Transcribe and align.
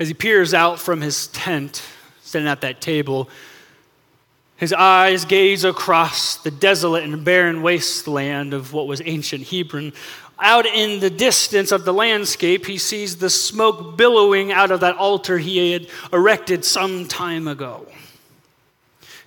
As 0.00 0.08
he 0.08 0.14
peers 0.14 0.54
out 0.54 0.78
from 0.78 1.00
his 1.00 1.26
tent, 1.28 1.82
standing 2.22 2.50
at 2.50 2.60
that 2.60 2.80
table, 2.80 3.28
his 4.56 4.72
eyes 4.72 5.24
gaze 5.24 5.64
across 5.64 6.36
the 6.36 6.50
desolate 6.50 7.04
and 7.04 7.24
barren 7.24 7.62
wasteland 7.62 8.54
of 8.54 8.72
what 8.72 8.86
was 8.86 9.00
ancient 9.04 9.48
Hebron. 9.48 9.92
Out 10.40 10.66
in 10.66 11.00
the 11.00 11.10
distance 11.10 11.72
of 11.72 11.84
the 11.84 11.92
landscape, 11.92 12.66
he 12.66 12.78
sees 12.78 13.16
the 13.16 13.30
smoke 13.30 13.96
billowing 13.96 14.52
out 14.52 14.70
of 14.70 14.80
that 14.80 14.96
altar 14.96 15.38
he 15.38 15.72
had 15.72 15.88
erected 16.12 16.64
some 16.64 17.06
time 17.06 17.48
ago. 17.48 17.86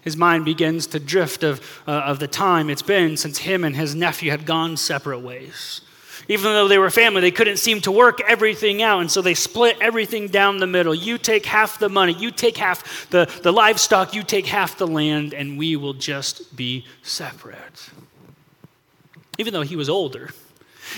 His 0.02 0.18
mind 0.18 0.46
begins 0.46 0.88
to 0.88 1.00
drift 1.00 1.44
of, 1.44 1.82
uh, 1.88 1.92
of 1.92 2.20
the 2.20 2.28
time 2.28 2.70
it's 2.70 2.82
been 2.82 3.18
since 3.18 3.40
him 3.40 3.64
and 3.64 3.76
his 3.76 3.94
nephew 3.94 4.32
had 4.32 4.46
gone 4.46 4.78
separate 4.78 5.20
ways. 5.20 5.82
Even 6.28 6.52
though 6.52 6.68
they 6.68 6.78
were 6.78 6.90
family, 6.90 7.22
they 7.22 7.32
couldn't 7.32 7.58
seem 7.58 7.82
to 7.82 7.92
work 7.92 8.22
everything 8.28 8.82
out, 8.82 9.02
and 9.02 9.12
so 9.12 9.22
they 9.22 9.34
split 9.34 9.78
everything 9.82 10.28
down 10.28 10.58
the 10.58 10.68
middle. 10.68 10.94
You 10.94 11.18
take 11.18 11.46
half 11.46 11.80
the 11.80 11.90
money, 11.90 12.14
you 12.14 12.32
take 12.32 12.58
half 12.58 13.10
the, 13.10 13.32
the 13.44 13.52
livestock, 13.52 14.14
you 14.14 14.24
take 14.24 14.46
half 14.46 14.78
the 14.78 14.88
land, 14.88 15.34
and 15.34 15.58
we 15.58 15.76
will 15.76 15.94
just 15.94 16.56
be 16.56 16.86
separate. 17.02 17.90
Even 19.38 19.54
though 19.54 19.62
he 19.62 19.76
was 19.76 19.90
older, 19.90 20.30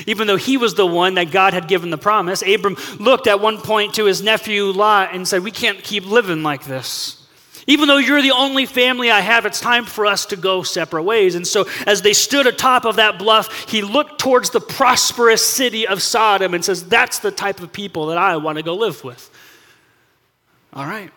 even 0.08 0.28
though 0.28 0.38
he 0.38 0.58
was 0.58 0.74
the 0.74 0.86
one 0.86 1.16
that 1.16 1.32
God 1.32 1.54
had 1.54 1.68
given 1.68 1.90
the 1.90 1.98
promise, 1.98 2.42
Abram 2.42 2.78
looked 3.00 3.28
at 3.28 3.40
one 3.40 3.60
point 3.60 3.96
to 3.96 4.06
his 4.06 4.22
nephew 4.22 4.66
Lot 4.66 5.14
and 5.14 5.28
said, 5.28 5.44
We 5.44 5.52
can't 5.52 5.84
keep 5.84 6.06
living 6.06 6.44
like 6.44 6.66
this. 6.66 7.23
Even 7.66 7.88
though 7.88 7.98
you're 7.98 8.22
the 8.22 8.32
only 8.32 8.66
family 8.66 9.10
I 9.10 9.22
have, 9.22 9.46
it's 9.46 9.62
time 9.62 9.86
for 9.86 10.06
us 10.06 10.26
to 10.28 10.36
go 10.36 10.64
separate 10.64 11.04
ways. 11.04 11.36
And 11.36 11.48
so, 11.48 11.66
as 11.88 12.02
they 12.02 12.14
stood 12.14 12.46
atop 12.46 12.86
of 12.86 12.98
that 12.98 13.18
bluff, 13.18 13.70
he 13.70 13.82
looked 13.82 14.20
towards 14.20 14.50
the 14.50 14.60
prosperous 14.60 15.46
city 15.46 15.88
of 15.88 16.02
Sodom 16.02 16.54
and 16.54 16.64
says, 16.64 16.84
That's 16.86 17.20
the 17.20 17.32
type 17.32 17.62
of 17.62 17.72
people 17.72 18.08
that 18.08 18.18
I 18.18 18.38
want 18.38 18.58
to 18.58 18.64
go 18.64 18.76
live 18.76 19.04
with. 19.04 19.30
All 20.74 20.86
right. 20.86 21.12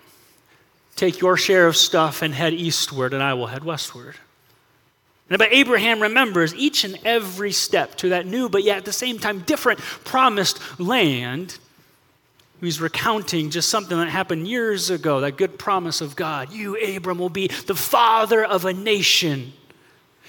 Take 0.95 1.21
your 1.21 1.37
share 1.37 1.67
of 1.67 1.77
stuff 1.77 2.23
and 2.23 2.33
head 2.33 2.55
eastward, 2.55 3.13
and 3.13 3.23
I 3.23 3.35
will 3.35 3.49
head 3.49 3.65
westward. 3.65 4.15
And 5.29 5.39
but 5.39 5.53
Abraham 5.53 6.01
remembers 6.01 6.55
each 6.55 6.85
and 6.85 6.99
every 7.05 7.53
step 7.53 7.97
to 7.97 8.11
that 8.11 8.27
new, 8.27 8.49
but 8.49 8.63
yet 8.63 8.79
at 8.79 8.85
the 8.85 8.93
same 8.93 9.19
time 9.19 9.41
different 9.41 9.81
promised 9.81 10.61
land 10.79 11.59
He's 12.61 12.81
recounting 12.81 13.51
just 13.51 13.69
something 13.69 13.99
that 13.99 14.09
happened 14.09 14.49
years 14.49 14.89
ago, 14.89 15.21
that 15.21 15.37
good 15.37 15.59
promise 15.59 16.01
of 16.01 16.17
God. 16.17 16.53
You, 16.53 16.77
Abram, 16.97 17.19
will 17.19 17.29
be 17.29 17.49
the 17.49 17.75
father 17.75 18.45
of 18.45 18.65
a 18.65 18.73
nation. 18.73 19.53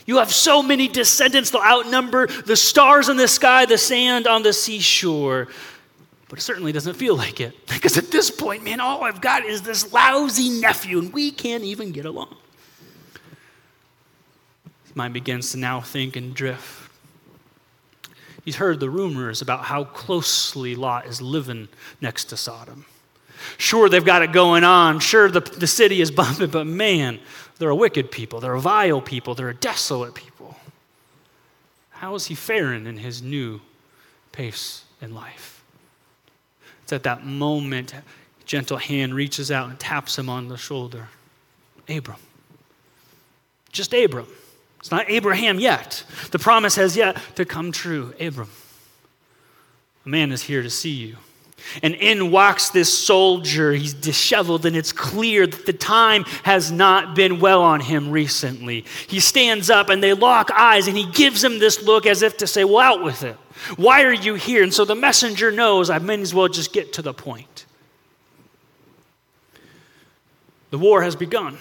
You 0.05 0.17
have 0.17 0.31
so 0.31 0.61
many 0.61 0.87
descendants, 0.87 1.51
they'll 1.51 1.61
outnumber 1.61 2.27
the 2.27 2.55
stars 2.55 3.09
in 3.09 3.17
the 3.17 3.27
sky, 3.27 3.65
the 3.65 3.77
sand 3.77 4.27
on 4.27 4.43
the 4.43 4.53
seashore. 4.53 5.47
But 6.29 6.39
it 6.39 6.41
certainly 6.41 6.73
doesn't 6.73 6.95
feel 6.95 7.15
like 7.15 7.39
it. 7.39 7.55
Because 7.67 7.97
at 7.97 8.11
this 8.11 8.29
point, 8.31 8.63
man, 8.63 8.79
all 8.79 9.03
I've 9.03 9.21
got 9.21 9.45
is 9.45 9.61
this 9.61 9.93
lousy 9.93 10.49
nephew, 10.49 10.99
and 10.99 11.13
we 11.13 11.31
can't 11.31 11.63
even 11.63 11.91
get 11.91 12.05
along. 12.05 12.35
His 14.85 14.95
mind 14.95 15.13
begins 15.13 15.51
to 15.51 15.57
now 15.57 15.79
think 15.79 16.15
and 16.15 16.33
drift. 16.33 16.86
He's 18.47 18.55
heard 18.55 18.79
the 18.79 18.89
rumors 18.89 19.41
about 19.41 19.65
how 19.65 19.83
closely 19.83 20.73
Lot 20.73 21.05
is 21.05 21.21
living 21.21 21.67
next 21.99 22.29
to 22.29 22.37
Sodom. 22.37 22.85
Sure, 23.57 23.89
they've 23.89 24.05
got 24.05 24.21
it 24.21 24.31
going 24.31 24.63
on. 24.63 25.01
Sure, 25.01 25.29
the, 25.29 25.41
the 25.41 25.67
city 25.67 25.99
is 25.99 26.11
bumping, 26.21 26.49
but 26.49 26.65
man, 26.65 27.19
they're 27.57 27.71
a 27.71 27.75
wicked 27.75 28.09
people. 28.09 28.39
They're 28.39 28.53
a 28.53 28.61
vile 28.61 29.01
people. 29.01 29.35
They're 29.35 29.49
a 29.49 29.53
desolate 29.53 30.15
people. 30.15 30.55
How 31.89 32.15
is 32.15 32.27
he 32.27 32.35
faring 32.35 32.87
in 32.87 32.95
his 32.95 33.21
new 33.21 33.59
pace 34.31 34.85
in 35.01 35.13
life? 35.13 35.61
It's 36.83 36.93
at 36.93 37.03
that 37.03 37.25
moment, 37.25 37.93
gentle 38.45 38.77
hand 38.77 39.13
reaches 39.13 39.51
out 39.51 39.69
and 39.69 39.77
taps 39.77 40.17
him 40.17 40.29
on 40.29 40.47
the 40.47 40.55
shoulder. 40.55 41.09
Abram. 41.89 42.21
Just 43.73 43.93
Abram. 43.93 44.27
It's 44.87 44.91
not 44.93 45.09
Abraham 45.09 45.59
yet. 45.59 46.05
The 46.31 46.39
promise 46.39 46.77
has 46.77 46.95
yet 46.95 47.17
to 47.35 47.43
come 47.43 47.73
true. 47.73 48.13
Abram, 48.21 48.49
a 50.05 50.07
man 50.07 50.31
is 50.31 50.43
here 50.43 50.63
to 50.63 50.69
see 50.69 50.91
you. 50.91 51.17
And 51.83 51.93
in 51.93 52.31
walks 52.31 52.69
this 52.69 52.97
soldier. 52.97 53.73
He's 53.73 53.93
disheveled, 53.93 54.65
and 54.65 54.77
it's 54.77 54.93
clear 54.93 55.45
that 55.45 55.65
the 55.65 55.73
time 55.73 56.23
has 56.43 56.71
not 56.71 57.17
been 57.17 57.41
well 57.41 57.63
on 57.63 57.81
him 57.81 58.11
recently. 58.11 58.85
He 59.07 59.19
stands 59.19 59.69
up, 59.69 59.89
and 59.89 60.01
they 60.01 60.13
lock 60.13 60.51
eyes, 60.51 60.87
and 60.87 60.95
he 60.95 61.11
gives 61.11 61.43
him 61.43 61.59
this 61.59 61.81
look 61.83 62.05
as 62.05 62.21
if 62.21 62.37
to 62.37 62.47
say, 62.47 62.63
Well, 62.63 62.77
out 62.77 63.03
with 63.03 63.23
it. 63.23 63.35
Why 63.75 64.03
are 64.03 64.13
you 64.13 64.35
here? 64.35 64.63
And 64.63 64.73
so 64.73 64.85
the 64.85 64.95
messenger 64.95 65.51
knows 65.51 65.89
I 65.89 65.99
may 65.99 66.21
as 66.21 66.33
well 66.33 66.47
just 66.47 66.71
get 66.71 66.93
to 66.93 67.01
the 67.01 67.13
point. 67.13 67.65
The 70.69 70.77
war 70.77 71.01
has 71.01 71.17
begun 71.17 71.57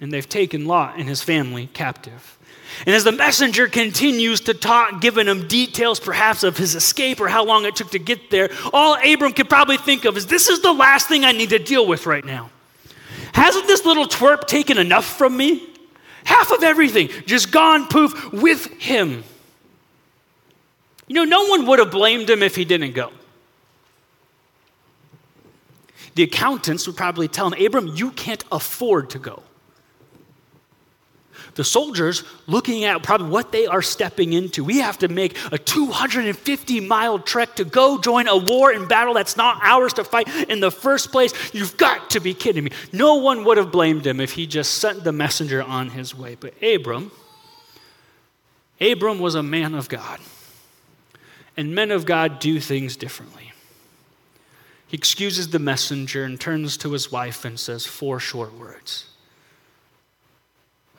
and 0.00 0.12
they've 0.12 0.28
taken 0.28 0.66
Lot 0.66 0.98
and 0.98 1.08
his 1.08 1.22
family 1.22 1.68
captive. 1.72 2.38
And 2.86 2.94
as 2.94 3.04
the 3.04 3.12
messenger 3.12 3.68
continues 3.68 4.40
to 4.42 4.54
talk, 4.54 5.00
giving 5.00 5.26
him 5.26 5.46
details 5.48 6.00
perhaps 6.00 6.42
of 6.42 6.56
his 6.56 6.74
escape 6.74 7.20
or 7.20 7.28
how 7.28 7.44
long 7.44 7.66
it 7.66 7.76
took 7.76 7.90
to 7.90 7.98
get 7.98 8.30
there, 8.30 8.48
all 8.72 8.96
Abram 9.04 9.32
could 9.32 9.50
probably 9.50 9.76
think 9.76 10.04
of 10.04 10.16
is 10.16 10.26
this 10.26 10.48
is 10.48 10.62
the 10.62 10.72
last 10.72 11.08
thing 11.08 11.24
I 11.24 11.32
need 11.32 11.50
to 11.50 11.58
deal 11.58 11.86
with 11.86 12.06
right 12.06 12.24
now. 12.24 12.50
Hasn't 13.32 13.66
this 13.66 13.84
little 13.84 14.06
twerp 14.06 14.46
taken 14.46 14.78
enough 14.78 15.04
from 15.04 15.36
me? 15.36 15.66
Half 16.24 16.52
of 16.52 16.62
everything 16.62 17.10
just 17.26 17.50
gone 17.50 17.86
poof 17.86 18.32
with 18.32 18.66
him. 18.80 19.24
You 21.06 21.16
know, 21.16 21.24
no 21.24 21.48
one 21.48 21.66
would 21.66 21.80
have 21.80 21.90
blamed 21.90 22.30
him 22.30 22.42
if 22.42 22.54
he 22.54 22.64
didn't 22.64 22.92
go. 22.92 23.10
The 26.14 26.22
accountants 26.22 26.86
would 26.86 26.96
probably 26.96 27.28
tell 27.28 27.52
him, 27.52 27.64
Abram, 27.64 27.88
you 27.88 28.10
can't 28.12 28.44
afford 28.50 29.10
to 29.10 29.18
go 29.18 29.42
the 31.54 31.64
soldiers 31.64 32.24
looking 32.46 32.84
at 32.84 33.02
probably 33.02 33.28
what 33.28 33.52
they 33.52 33.66
are 33.66 33.82
stepping 33.82 34.32
into. 34.32 34.64
We 34.64 34.78
have 34.78 34.98
to 34.98 35.08
make 35.08 35.36
a 35.52 35.58
250 35.58 36.80
mile 36.80 37.18
trek 37.18 37.56
to 37.56 37.64
go 37.64 37.98
join 37.98 38.28
a 38.28 38.36
war 38.36 38.70
and 38.70 38.88
battle 38.88 39.14
that's 39.14 39.36
not 39.36 39.60
ours 39.62 39.92
to 39.94 40.04
fight 40.04 40.28
in 40.48 40.60
the 40.60 40.70
first 40.70 41.12
place. 41.12 41.32
You've 41.54 41.76
got 41.76 42.10
to 42.10 42.20
be 42.20 42.34
kidding 42.34 42.64
me. 42.64 42.70
No 42.92 43.16
one 43.16 43.44
would 43.44 43.56
have 43.56 43.72
blamed 43.72 44.06
him 44.06 44.20
if 44.20 44.32
he 44.32 44.46
just 44.46 44.74
sent 44.74 45.04
the 45.04 45.12
messenger 45.12 45.62
on 45.62 45.90
his 45.90 46.14
way. 46.14 46.36
But 46.38 46.54
Abram, 46.62 47.10
Abram 48.80 49.18
was 49.18 49.34
a 49.34 49.42
man 49.42 49.74
of 49.74 49.88
God. 49.88 50.20
And 51.56 51.74
men 51.74 51.90
of 51.90 52.06
God 52.06 52.38
do 52.38 52.60
things 52.60 52.96
differently. 52.96 53.52
He 54.86 54.96
excuses 54.96 55.50
the 55.50 55.58
messenger 55.58 56.24
and 56.24 56.40
turns 56.40 56.76
to 56.78 56.92
his 56.92 57.12
wife 57.12 57.44
and 57.44 57.60
says 57.60 57.86
four 57.86 58.18
short 58.18 58.54
words 58.54 59.06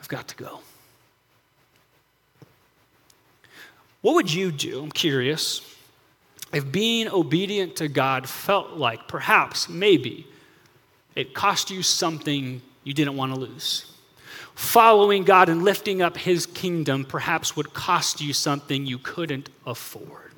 I've 0.02 0.08
got 0.08 0.26
to 0.28 0.36
go. 0.36 0.58
What 4.00 4.16
would 4.16 4.32
you 4.32 4.50
do? 4.50 4.82
I'm 4.82 4.90
curious. 4.90 5.60
If 6.52 6.72
being 6.72 7.08
obedient 7.08 7.76
to 7.76 7.86
God 7.86 8.28
felt 8.28 8.72
like 8.72 9.06
perhaps, 9.06 9.68
maybe, 9.68 10.26
it 11.14 11.34
cost 11.34 11.70
you 11.70 11.84
something 11.84 12.60
you 12.82 12.92
didn't 12.92 13.16
want 13.16 13.32
to 13.32 13.38
lose. 13.38 13.92
Following 14.56 15.22
God 15.22 15.48
and 15.48 15.62
lifting 15.62 16.02
up 16.02 16.16
His 16.16 16.46
kingdom 16.46 17.04
perhaps 17.04 17.54
would 17.54 17.72
cost 17.72 18.20
you 18.20 18.32
something 18.32 18.84
you 18.84 18.98
couldn't 18.98 19.50
afford. 19.64 20.31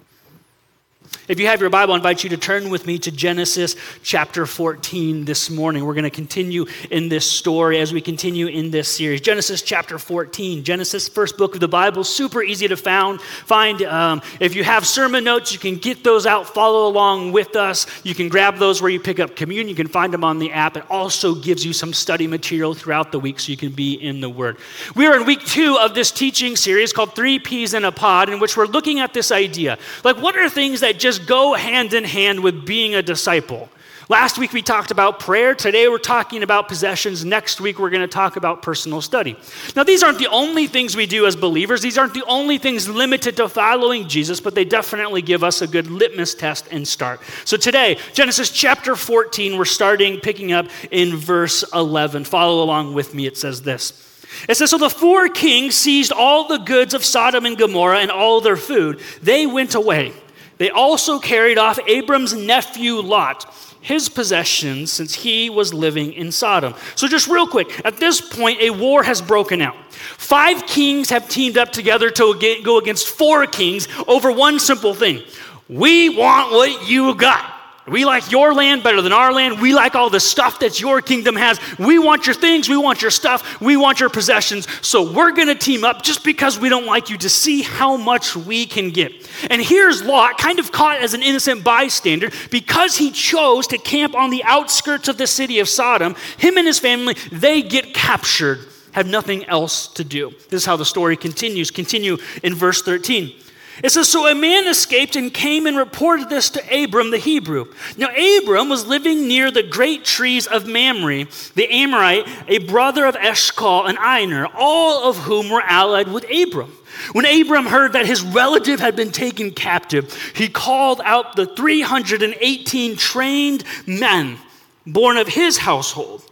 If 1.26 1.40
you 1.40 1.46
have 1.46 1.62
your 1.62 1.70
Bible, 1.70 1.94
I 1.94 1.96
invite 1.96 2.22
you 2.22 2.28
to 2.30 2.36
turn 2.36 2.68
with 2.68 2.86
me 2.86 2.98
to 2.98 3.10
Genesis 3.10 3.76
chapter 4.02 4.44
14 4.44 5.24
this 5.24 5.48
morning. 5.48 5.86
We're 5.86 5.94
going 5.94 6.04
to 6.04 6.10
continue 6.10 6.66
in 6.90 7.08
this 7.08 7.30
story 7.30 7.80
as 7.80 7.94
we 7.94 8.02
continue 8.02 8.46
in 8.46 8.70
this 8.70 8.94
series. 8.94 9.22
Genesis 9.22 9.62
chapter 9.62 9.98
14, 9.98 10.64
Genesis, 10.64 11.08
first 11.08 11.38
book 11.38 11.54
of 11.54 11.60
the 11.60 11.68
Bible, 11.68 12.04
super 12.04 12.42
easy 12.42 12.68
to 12.68 12.76
found, 12.76 13.22
find. 13.22 13.80
Um, 13.82 14.20
if 14.38 14.54
you 14.54 14.64
have 14.64 14.86
sermon 14.86 15.24
notes, 15.24 15.50
you 15.50 15.58
can 15.58 15.76
get 15.76 16.04
those 16.04 16.26
out, 16.26 16.46
follow 16.46 16.88
along 16.88 17.32
with 17.32 17.56
us. 17.56 17.86
You 18.04 18.14
can 18.14 18.28
grab 18.28 18.58
those 18.58 18.82
where 18.82 18.90
you 18.90 19.00
pick 19.00 19.18
up 19.18 19.34
communion. 19.34 19.68
You 19.68 19.74
can 19.74 19.88
find 19.88 20.12
them 20.12 20.24
on 20.24 20.38
the 20.38 20.52
app. 20.52 20.76
It 20.76 20.84
also 20.90 21.34
gives 21.34 21.64
you 21.64 21.72
some 21.72 21.94
study 21.94 22.26
material 22.26 22.74
throughout 22.74 23.12
the 23.12 23.18
week 23.18 23.40
so 23.40 23.50
you 23.50 23.56
can 23.56 23.72
be 23.72 23.94
in 23.94 24.20
the 24.20 24.28
Word. 24.28 24.58
We 24.94 25.06
are 25.06 25.16
in 25.16 25.24
week 25.24 25.42
two 25.46 25.78
of 25.80 25.94
this 25.94 26.10
teaching 26.10 26.54
series 26.54 26.92
called 26.92 27.14
Three 27.14 27.38
Peas 27.38 27.72
in 27.72 27.86
a 27.86 27.92
Pod, 27.92 28.28
in 28.28 28.40
which 28.40 28.58
we're 28.58 28.66
looking 28.66 29.00
at 29.00 29.14
this 29.14 29.32
idea. 29.32 29.78
Like, 30.04 30.18
what 30.18 30.36
are 30.36 30.50
things 30.50 30.80
that 30.80 30.93
just 30.98 31.14
just 31.14 31.28
go 31.28 31.54
hand 31.54 31.94
in 31.94 32.04
hand 32.04 32.40
with 32.40 32.66
being 32.66 32.94
a 32.94 33.02
disciple. 33.02 33.68
Last 34.08 34.36
week 34.36 34.52
we 34.52 34.60
talked 34.60 34.90
about 34.90 35.20
prayer. 35.20 35.54
Today 35.54 35.88
we're 35.88 35.96
talking 35.98 36.42
about 36.42 36.68
possessions. 36.68 37.24
Next 37.24 37.60
week 37.60 37.78
we're 37.78 37.88
going 37.88 38.02
to 38.02 38.08
talk 38.08 38.36
about 38.36 38.60
personal 38.60 39.00
study. 39.00 39.34
Now, 39.74 39.84
these 39.84 40.02
aren't 40.02 40.18
the 40.18 40.26
only 40.26 40.66
things 40.66 40.94
we 40.94 41.06
do 41.06 41.24
as 41.24 41.36
believers. 41.36 41.80
These 41.80 41.96
aren't 41.96 42.12
the 42.12 42.24
only 42.26 42.58
things 42.58 42.86
limited 42.86 43.36
to 43.38 43.48
following 43.48 44.08
Jesus, 44.08 44.40
but 44.40 44.54
they 44.54 44.64
definitely 44.64 45.22
give 45.22 45.42
us 45.42 45.62
a 45.62 45.66
good 45.66 45.86
litmus 45.86 46.34
test 46.34 46.68
and 46.70 46.86
start. 46.86 47.20
So 47.46 47.56
today, 47.56 47.98
Genesis 48.12 48.50
chapter 48.50 48.94
14, 48.94 49.56
we're 49.56 49.64
starting 49.64 50.20
picking 50.20 50.52
up 50.52 50.66
in 50.90 51.16
verse 51.16 51.64
11. 51.72 52.24
Follow 52.24 52.62
along 52.62 52.92
with 52.92 53.14
me. 53.14 53.26
It 53.26 53.38
says 53.38 53.62
this. 53.62 54.00
It 54.48 54.56
says, 54.56 54.68
So 54.68 54.78
the 54.78 54.90
four 54.90 55.28
kings 55.28 55.76
seized 55.76 56.12
all 56.12 56.48
the 56.48 56.58
goods 56.58 56.92
of 56.92 57.04
Sodom 57.04 57.46
and 57.46 57.56
Gomorrah 57.56 58.00
and 58.00 58.10
all 58.10 58.40
their 58.42 58.56
food. 58.56 59.00
They 59.22 59.46
went 59.46 59.74
away. 59.74 60.12
They 60.58 60.70
also 60.70 61.18
carried 61.18 61.58
off 61.58 61.78
Abram's 61.86 62.34
nephew 62.34 62.94
Lot, 62.94 63.52
his 63.80 64.08
possessions 64.08 64.92
since 64.92 65.14
he 65.14 65.50
was 65.50 65.74
living 65.74 66.12
in 66.12 66.32
Sodom. 66.32 66.74
So, 66.94 67.06
just 67.06 67.28
real 67.28 67.46
quick, 67.46 67.84
at 67.84 67.98
this 67.98 68.20
point, 68.20 68.60
a 68.60 68.70
war 68.70 69.02
has 69.02 69.20
broken 69.20 69.60
out. 69.60 69.76
Five 69.92 70.66
kings 70.66 71.10
have 71.10 71.28
teamed 71.28 71.58
up 71.58 71.70
together 71.70 72.10
to 72.10 72.60
go 72.64 72.78
against 72.78 73.08
four 73.08 73.46
kings 73.46 73.88
over 74.06 74.30
one 74.32 74.58
simple 74.58 74.94
thing 74.94 75.22
we 75.68 76.10
want 76.10 76.52
what 76.52 76.88
you 76.88 77.14
got. 77.14 77.53
We 77.86 78.06
like 78.06 78.30
your 78.30 78.54
land 78.54 78.82
better 78.82 79.02
than 79.02 79.12
our 79.12 79.30
land. 79.32 79.60
We 79.60 79.74
like 79.74 79.94
all 79.94 80.08
the 80.08 80.20
stuff 80.20 80.60
that 80.60 80.80
your 80.80 81.02
kingdom 81.02 81.36
has. 81.36 81.60
We 81.78 81.98
want 81.98 82.26
your 82.26 82.34
things. 82.34 82.66
We 82.66 82.78
want 82.78 83.02
your 83.02 83.10
stuff. 83.10 83.60
We 83.60 83.76
want 83.76 84.00
your 84.00 84.08
possessions. 84.08 84.66
So 84.80 85.12
we're 85.12 85.32
going 85.32 85.48
to 85.48 85.54
team 85.54 85.84
up 85.84 86.02
just 86.02 86.24
because 86.24 86.58
we 86.58 86.70
don't 86.70 86.86
like 86.86 87.10
you 87.10 87.18
to 87.18 87.28
see 87.28 87.60
how 87.60 87.98
much 87.98 88.34
we 88.34 88.64
can 88.64 88.90
get. 88.90 89.12
And 89.50 89.60
here's 89.60 90.02
Lot, 90.02 90.38
kind 90.38 90.58
of 90.58 90.72
caught 90.72 91.00
as 91.00 91.12
an 91.12 91.22
innocent 91.22 91.62
bystander 91.62 92.30
because 92.50 92.96
he 92.96 93.10
chose 93.10 93.66
to 93.66 93.76
camp 93.76 94.14
on 94.14 94.30
the 94.30 94.42
outskirts 94.44 95.08
of 95.08 95.18
the 95.18 95.26
city 95.26 95.58
of 95.58 95.68
Sodom. 95.68 96.14
Him 96.38 96.56
and 96.56 96.66
his 96.66 96.78
family, 96.78 97.14
they 97.30 97.60
get 97.60 97.92
captured, 97.92 98.60
have 98.92 99.06
nothing 99.06 99.44
else 99.44 99.88
to 99.88 100.04
do. 100.04 100.30
This 100.48 100.62
is 100.62 100.64
how 100.64 100.76
the 100.76 100.86
story 100.86 101.18
continues. 101.18 101.70
Continue 101.70 102.16
in 102.42 102.54
verse 102.54 102.80
13. 102.80 103.34
It 103.82 103.90
says, 103.90 104.08
So 104.08 104.26
a 104.26 104.34
man 104.34 104.66
escaped 104.66 105.16
and 105.16 105.32
came 105.32 105.66
and 105.66 105.76
reported 105.76 106.28
this 106.28 106.50
to 106.50 106.84
Abram 106.84 107.10
the 107.10 107.18
Hebrew. 107.18 107.66
Now, 107.96 108.08
Abram 108.08 108.68
was 108.68 108.86
living 108.86 109.26
near 109.26 109.50
the 109.50 109.62
great 109.62 110.04
trees 110.04 110.46
of 110.46 110.66
Mamre, 110.66 111.26
the 111.54 111.68
Amorite, 111.70 112.28
a 112.48 112.58
brother 112.58 113.04
of 113.06 113.16
Eshcol 113.16 113.86
and 113.86 113.98
Aner, 113.98 114.46
all 114.54 115.08
of 115.08 115.18
whom 115.18 115.50
were 115.50 115.62
allied 115.62 116.08
with 116.08 116.24
Abram. 116.30 116.72
When 117.12 117.26
Abram 117.26 117.66
heard 117.66 117.94
that 117.94 118.06
his 118.06 118.22
relative 118.22 118.78
had 118.78 118.94
been 118.94 119.10
taken 119.10 119.50
captive, 119.50 120.14
he 120.34 120.48
called 120.48 121.00
out 121.04 121.34
the 121.34 121.46
318 121.46 122.96
trained 122.96 123.64
men 123.86 124.38
born 124.86 125.16
of 125.16 125.28
his 125.28 125.58
household 125.58 126.24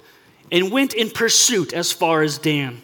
and 0.51 0.71
went 0.71 0.95
in 0.95 1.11
pursuit 1.11 1.73
as 1.73 1.91
far 1.91 2.23
as 2.23 2.39
Dan. 2.39 2.82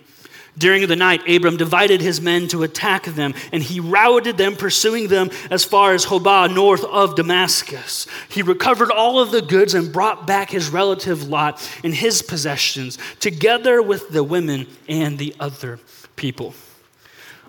During 0.58 0.86
the 0.88 0.96
night, 0.96 1.28
Abram 1.28 1.56
divided 1.56 2.00
his 2.00 2.20
men 2.20 2.48
to 2.48 2.64
attack 2.64 3.04
them, 3.04 3.34
and 3.52 3.62
he 3.62 3.78
routed 3.78 4.36
them, 4.36 4.56
pursuing 4.56 5.06
them 5.06 5.30
as 5.50 5.64
far 5.64 5.94
as 5.94 6.06
Hobah, 6.06 6.52
north 6.52 6.84
of 6.84 7.14
Damascus. 7.14 8.08
He 8.28 8.42
recovered 8.42 8.90
all 8.90 9.20
of 9.20 9.30
the 9.30 9.40
goods 9.40 9.74
and 9.74 9.92
brought 9.92 10.26
back 10.26 10.50
his 10.50 10.68
relative 10.68 11.28
Lot 11.28 11.66
and 11.84 11.94
his 11.94 12.22
possessions, 12.22 12.98
together 13.20 13.80
with 13.80 14.08
the 14.10 14.24
women 14.24 14.66
and 14.88 15.16
the 15.16 15.34
other 15.38 15.78
people. 16.16 16.54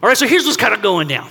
All 0.03 0.07
right, 0.07 0.17
so 0.17 0.27
here's 0.27 0.45
what's 0.45 0.57
kind 0.57 0.73
of 0.73 0.81
going 0.81 1.07
down. 1.07 1.29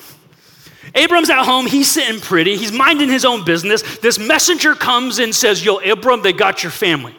Abram's 0.95 1.31
at 1.31 1.45
home, 1.45 1.67
he's 1.67 1.91
sitting 1.91 2.21
pretty, 2.21 2.57
he's 2.57 2.73
minding 2.73 3.09
his 3.09 3.25
own 3.25 3.45
business. 3.45 3.83
This 3.99 4.19
messenger 4.19 4.75
comes 4.75 5.19
and 5.19 5.35
says, 5.35 5.65
Yo, 5.65 5.77
Abram, 5.77 6.23
they 6.23 6.33
got 6.33 6.63
your 6.63 6.73
family. 6.73 7.15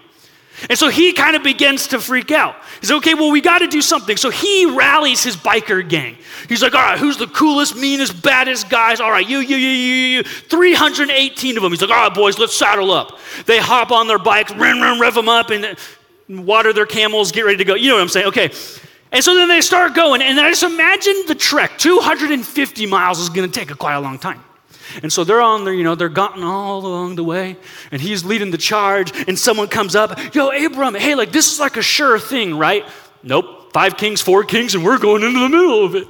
And 0.67 0.77
so 0.77 0.89
he 0.89 1.13
kind 1.13 1.35
of 1.35 1.44
begins 1.44 1.88
to 1.88 2.00
freak 2.00 2.31
out. 2.31 2.56
He's 2.81 2.89
like, 2.89 2.97
okay, 2.97 3.13
well, 3.13 3.31
we 3.31 3.39
got 3.39 3.59
to 3.59 3.67
do 3.67 3.81
something. 3.81 4.17
So 4.17 4.29
he 4.29 4.65
rallies 4.65 5.23
his 5.23 5.38
biker 5.38 5.88
gang. 5.88 6.17
He's 6.47 6.61
like, 6.61 6.73
all 6.73 6.81
right, 6.81 7.00
who's 7.00 7.17
the 7.17 7.27
coolest, 7.27 7.75
meanest, 7.75 8.21
baddest 8.21 8.69
guys? 8.69 9.00
All 9.00 9.11
right, 9.11 9.27
you, 9.27 9.39
you, 9.39 9.56
you, 9.56 9.69
you, 9.69 10.17
you. 10.17 10.23
318 10.23 11.57
of 11.57 11.63
them. 11.63 11.71
He's 11.71 11.81
like, 11.81 11.91
all 11.91 12.07
right, 12.07 12.13
boys, 12.13 12.38
let's 12.39 12.56
saddle 12.56 12.91
up. 12.91 13.19
They 13.45 13.59
hop 13.59 13.91
on 13.91 14.07
their 14.07 14.19
bikes, 14.19 14.51
run, 14.53 14.81
run, 14.81 15.00
rev 15.00 15.13
them 15.13 15.29
up, 15.29 15.50
and 15.50 15.77
water 16.27 16.73
their 16.73 16.85
camels, 16.85 17.31
get 17.31 17.45
ready 17.45 17.57
to 17.57 17.65
go. 17.65 17.75
You 17.75 17.89
know 17.89 17.95
what 17.95 18.01
I'm 18.01 18.09
saying? 18.09 18.27
Okay. 18.27 18.51
And 19.11 19.23
so 19.23 19.33
then 19.33 19.47
they 19.47 19.61
start 19.61 19.95
going. 19.95 20.21
And 20.21 20.39
I 20.39 20.50
just 20.50 20.63
imagine 20.63 21.23
the 21.27 21.35
trek 21.35 21.77
250 21.77 22.85
miles 22.85 23.19
is 23.19 23.29
going 23.29 23.50
to 23.50 23.59
take 23.59 23.71
a 23.71 23.75
quite 23.75 23.95
a 23.95 24.00
long 24.00 24.19
time. 24.19 24.44
And 25.03 25.12
so 25.12 25.24
they're 25.24 25.41
on 25.41 25.65
there, 25.65 25.74
you 25.74 25.83
know, 25.83 25.95
they're 25.95 26.09
gotten 26.09 26.44
all 26.44 26.86
along 26.86 27.15
the 27.15 27.24
way, 27.24 27.57
and 27.91 28.01
he's 28.01 28.24
leading 28.24 28.51
the 28.51 28.57
charge, 28.57 29.12
and 29.27 29.38
someone 29.38 29.68
comes 29.68 29.95
up, 29.95 30.18
yo, 30.33 30.50
Abram, 30.50 30.95
hey, 30.95 31.15
like 31.15 31.31
this 31.31 31.51
is 31.51 31.59
like 31.59 31.77
a 31.77 31.81
sure 31.81 32.19
thing, 32.19 32.57
right? 32.57 32.86
Nope, 33.24 33.74
five 33.74 33.97
kings, 33.97 34.21
four 34.21 34.44
kings, 34.44 34.75
and 34.75 34.83
we're 34.83 34.97
going 34.97 35.24
into 35.24 35.39
the 35.39 35.50
middle 35.50 35.86
of 35.86 35.95
it. 35.95 36.07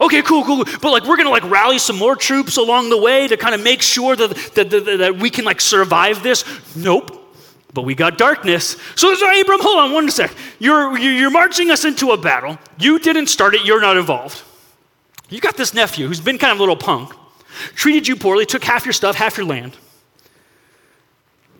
Okay, 0.00 0.22
cool, 0.22 0.44
cool. 0.44 0.64
But 0.64 0.92
like 0.92 1.04
we're 1.04 1.16
gonna 1.16 1.30
like 1.30 1.48
rally 1.50 1.78
some 1.78 1.96
more 1.96 2.14
troops 2.14 2.56
along 2.56 2.90
the 2.90 2.98
way 2.98 3.26
to 3.26 3.36
kind 3.36 3.54
of 3.54 3.62
make 3.62 3.82
sure 3.82 4.14
that, 4.14 4.30
that, 4.54 4.70
that, 4.70 4.98
that 4.98 5.16
we 5.16 5.28
can 5.30 5.44
like 5.44 5.60
survive 5.60 6.22
this. 6.22 6.44
Nope. 6.76 7.14
But 7.74 7.82
we 7.82 7.94
got 7.94 8.16
darkness. 8.16 8.76
So, 8.94 9.14
so 9.14 9.40
Abram, 9.40 9.60
hold 9.60 9.78
on 9.78 9.92
one 9.92 10.10
sec. 10.10 10.32
You're, 10.58 10.96
you're 10.98 11.30
marching 11.30 11.70
us 11.70 11.84
into 11.84 12.12
a 12.12 12.16
battle. 12.16 12.58
You 12.78 12.98
didn't 12.98 13.26
start 13.26 13.54
it, 13.54 13.64
you're 13.64 13.80
not 13.80 13.96
involved. 13.96 14.42
You 15.28 15.40
got 15.40 15.56
this 15.56 15.74
nephew 15.74 16.06
who's 16.06 16.20
been 16.20 16.38
kind 16.38 16.52
of 16.52 16.58
a 16.58 16.62
little 16.62 16.76
punk 16.76 17.12
treated 17.74 18.08
you 18.08 18.16
poorly, 18.16 18.46
took 18.46 18.64
half 18.64 18.84
your 18.84 18.92
stuff, 18.92 19.16
half 19.16 19.36
your 19.36 19.46
land. 19.46 19.76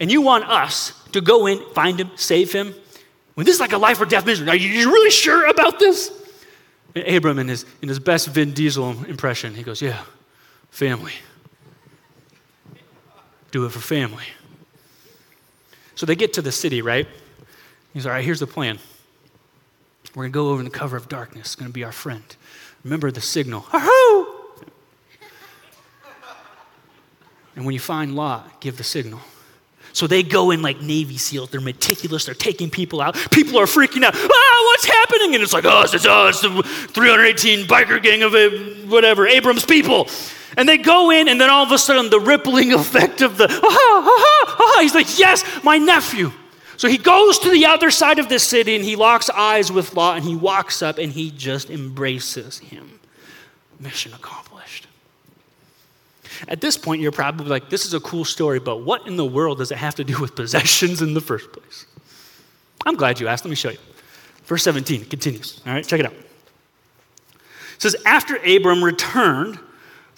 And 0.00 0.10
you 0.10 0.22
want 0.22 0.44
us 0.44 0.92
to 1.12 1.20
go 1.20 1.46
in, 1.46 1.58
find 1.74 2.00
him, 2.00 2.10
save 2.16 2.52
him? 2.52 2.74
When 3.34 3.44
this 3.44 3.54
is 3.54 3.60
like 3.60 3.72
a 3.72 3.78
life 3.78 4.00
or 4.00 4.04
death 4.04 4.26
mission, 4.26 4.48
are 4.48 4.56
you 4.56 4.90
really 4.90 5.10
sure 5.10 5.48
about 5.48 5.78
this? 5.78 6.10
And 6.94 7.06
Abram, 7.06 7.38
in 7.38 7.48
his, 7.48 7.64
in 7.82 7.88
his 7.88 7.98
best 7.98 8.28
Vin 8.28 8.52
Diesel 8.52 9.04
impression, 9.04 9.54
he 9.54 9.62
goes, 9.62 9.80
Yeah, 9.80 10.02
family. 10.70 11.12
Do 13.50 13.64
it 13.64 13.70
for 13.70 13.78
family. 13.78 14.24
So 15.94 16.06
they 16.06 16.16
get 16.16 16.32
to 16.34 16.42
the 16.42 16.52
city, 16.52 16.82
right? 16.82 17.08
He's 17.94 18.06
all 18.06 18.12
right, 18.12 18.24
here's 18.24 18.40
the 18.40 18.46
plan. 18.46 18.78
We're 20.14 20.24
going 20.24 20.32
to 20.32 20.34
go 20.34 20.48
over 20.50 20.60
in 20.60 20.64
the 20.64 20.70
cover 20.70 20.96
of 20.96 21.08
darkness. 21.08 21.48
It's 21.48 21.54
going 21.56 21.68
to 21.68 21.72
be 21.72 21.84
our 21.84 21.92
friend. 21.92 22.24
Remember 22.84 23.10
the 23.10 23.20
signal. 23.20 23.66
Ahoo! 23.72 24.27
And 27.58 27.66
when 27.66 27.72
you 27.72 27.80
find 27.80 28.14
Lot, 28.14 28.60
give 28.60 28.76
the 28.76 28.84
signal. 28.84 29.18
So 29.92 30.06
they 30.06 30.22
go 30.22 30.52
in 30.52 30.62
like 30.62 30.80
Navy 30.80 31.18
SEALs. 31.18 31.50
They're 31.50 31.60
meticulous. 31.60 32.24
They're 32.24 32.34
taking 32.34 32.70
people 32.70 33.00
out. 33.00 33.16
People 33.32 33.58
are 33.58 33.64
freaking 33.64 34.04
out. 34.04 34.14
Ah, 34.14 34.62
what's 34.66 34.84
happening? 34.84 35.34
And 35.34 35.42
it's 35.42 35.52
like, 35.52 35.64
oh, 35.64 35.82
it's, 35.82 36.06
oh, 36.06 36.28
it's 36.28 36.40
the 36.40 36.62
318 36.62 37.66
biker 37.66 38.00
gang 38.00 38.22
of 38.22 38.32
uh, 38.32 38.50
whatever, 38.88 39.26
Abram's 39.26 39.64
people. 39.64 40.06
And 40.56 40.68
they 40.68 40.78
go 40.78 41.10
in, 41.10 41.26
and 41.26 41.40
then 41.40 41.50
all 41.50 41.64
of 41.64 41.72
a 41.72 41.78
sudden, 41.78 42.10
the 42.10 42.20
rippling 42.20 42.72
effect 42.74 43.22
of 43.22 43.38
the, 43.38 43.48
ah, 43.50 43.58
ah, 43.60 44.56
ah, 44.60 44.78
he's 44.80 44.94
like, 44.94 45.18
yes, 45.18 45.44
my 45.64 45.78
nephew. 45.78 46.30
So 46.76 46.86
he 46.86 46.96
goes 46.96 47.40
to 47.40 47.50
the 47.50 47.66
other 47.66 47.90
side 47.90 48.20
of 48.20 48.28
the 48.28 48.38
city 48.38 48.76
and 48.76 48.84
he 48.84 48.94
locks 48.94 49.28
eyes 49.30 49.72
with 49.72 49.96
Lot 49.96 50.18
and 50.18 50.24
he 50.24 50.36
walks 50.36 50.80
up 50.80 50.98
and 50.98 51.12
he 51.12 51.32
just 51.32 51.70
embraces 51.70 52.60
him. 52.60 53.00
Mission 53.80 54.14
accomplished. 54.14 54.87
At 56.46 56.60
this 56.60 56.76
point, 56.76 57.02
you're 57.02 57.12
probably 57.12 57.46
like, 57.46 57.70
this 57.70 57.84
is 57.84 57.94
a 57.94 58.00
cool 58.00 58.24
story, 58.24 58.60
but 58.60 58.82
what 58.82 59.06
in 59.06 59.16
the 59.16 59.24
world 59.24 59.58
does 59.58 59.70
it 59.72 59.78
have 59.78 59.94
to 59.96 60.04
do 60.04 60.20
with 60.20 60.36
possessions 60.36 61.02
in 61.02 61.14
the 61.14 61.20
first 61.20 61.50
place? 61.52 61.86
I'm 62.86 62.94
glad 62.94 63.18
you 63.18 63.26
asked. 63.26 63.44
Let 63.44 63.50
me 63.50 63.56
show 63.56 63.70
you. 63.70 63.78
Verse 64.44 64.62
17 64.62 65.06
continues. 65.06 65.60
All 65.66 65.72
right, 65.72 65.86
check 65.86 66.00
it 66.00 66.06
out. 66.06 66.12
It 66.12 67.82
says, 67.82 67.96
After 68.06 68.36
Abram 68.36 68.82
returned 68.82 69.58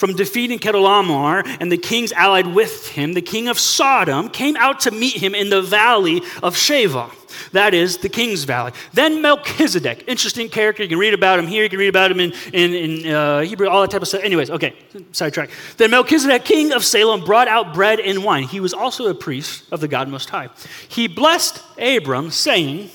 from 0.01 0.17
defeating 0.17 0.59
Chedorlaomer 0.59 1.47
and 1.61 1.71
the 1.71 1.77
kings 1.77 2.11
allied 2.13 2.47
with 2.47 2.89
him, 2.89 3.13
the 3.13 3.21
king 3.21 3.49
of 3.49 3.59
Sodom 3.59 4.31
came 4.31 4.57
out 4.57 4.81
to 4.81 4.91
meet 4.91 5.17
him 5.17 5.35
in 5.35 5.51
the 5.51 5.61
valley 5.61 6.23
of 6.43 6.55
Shaveh. 6.57 7.13
That 7.53 7.75
is 7.75 7.99
the 7.99 8.09
King's 8.09 8.45
Valley. 8.45 8.73
Then 8.95 9.21
Melchizedek, 9.21 10.05
interesting 10.07 10.49
character. 10.49 10.83
You 10.83 10.89
can 10.89 10.99
read 10.99 11.13
about 11.13 11.39
him 11.39 11.47
here. 11.47 11.65
You 11.65 11.69
can 11.69 11.79
read 11.79 11.89
about 11.89 12.11
him 12.11 12.19
in, 12.19 12.33
in, 12.55 12.75
in 12.75 13.13
uh, 13.13 13.41
Hebrew, 13.41 13.69
all 13.69 13.83
that 13.83 13.91
type 13.91 14.01
of 14.01 14.09
stuff. 14.09 14.23
Anyways, 14.23 14.49
okay, 14.49 14.75
sidetrack. 15.13 15.51
Then 15.77 15.91
Melchizedek, 15.91 16.47
king 16.47 16.73
of 16.73 16.83
Salem, 16.83 17.23
brought 17.23 17.47
out 17.47 17.75
bread 17.75 18.01
and 18.01 18.25
wine. 18.25 18.45
He 18.45 18.59
was 18.59 18.73
also 18.73 19.07
a 19.09 19.15
priest 19.15 19.65
of 19.71 19.81
the 19.81 19.89
God 19.89 20.09
Most 20.09 20.31
High. 20.31 20.49
He 20.89 21.09
blessed 21.09 21.63
Abram, 21.79 22.31
saying, 22.31 22.89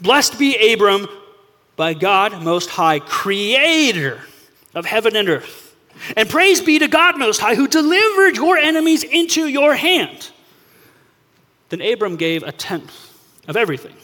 Blessed 0.00 0.38
be 0.38 0.72
Abram 0.72 1.08
by 1.74 1.94
God 1.94 2.44
Most 2.44 2.70
High, 2.70 3.00
creator 3.00 4.20
of 4.72 4.86
heaven 4.86 5.16
and 5.16 5.28
earth. 5.28 5.63
And 6.16 6.28
praise 6.28 6.60
be 6.60 6.78
to 6.78 6.88
God 6.88 7.18
Most 7.18 7.40
High, 7.40 7.54
who 7.54 7.68
delivered 7.68 8.36
your 8.36 8.56
enemies 8.56 9.02
into 9.02 9.46
your 9.46 9.74
hand. 9.74 10.30
Then 11.68 11.80
Abram 11.80 12.16
gave 12.16 12.42
a 12.42 12.52
tenth 12.52 13.12
of 13.48 13.56
everything. 13.56 13.96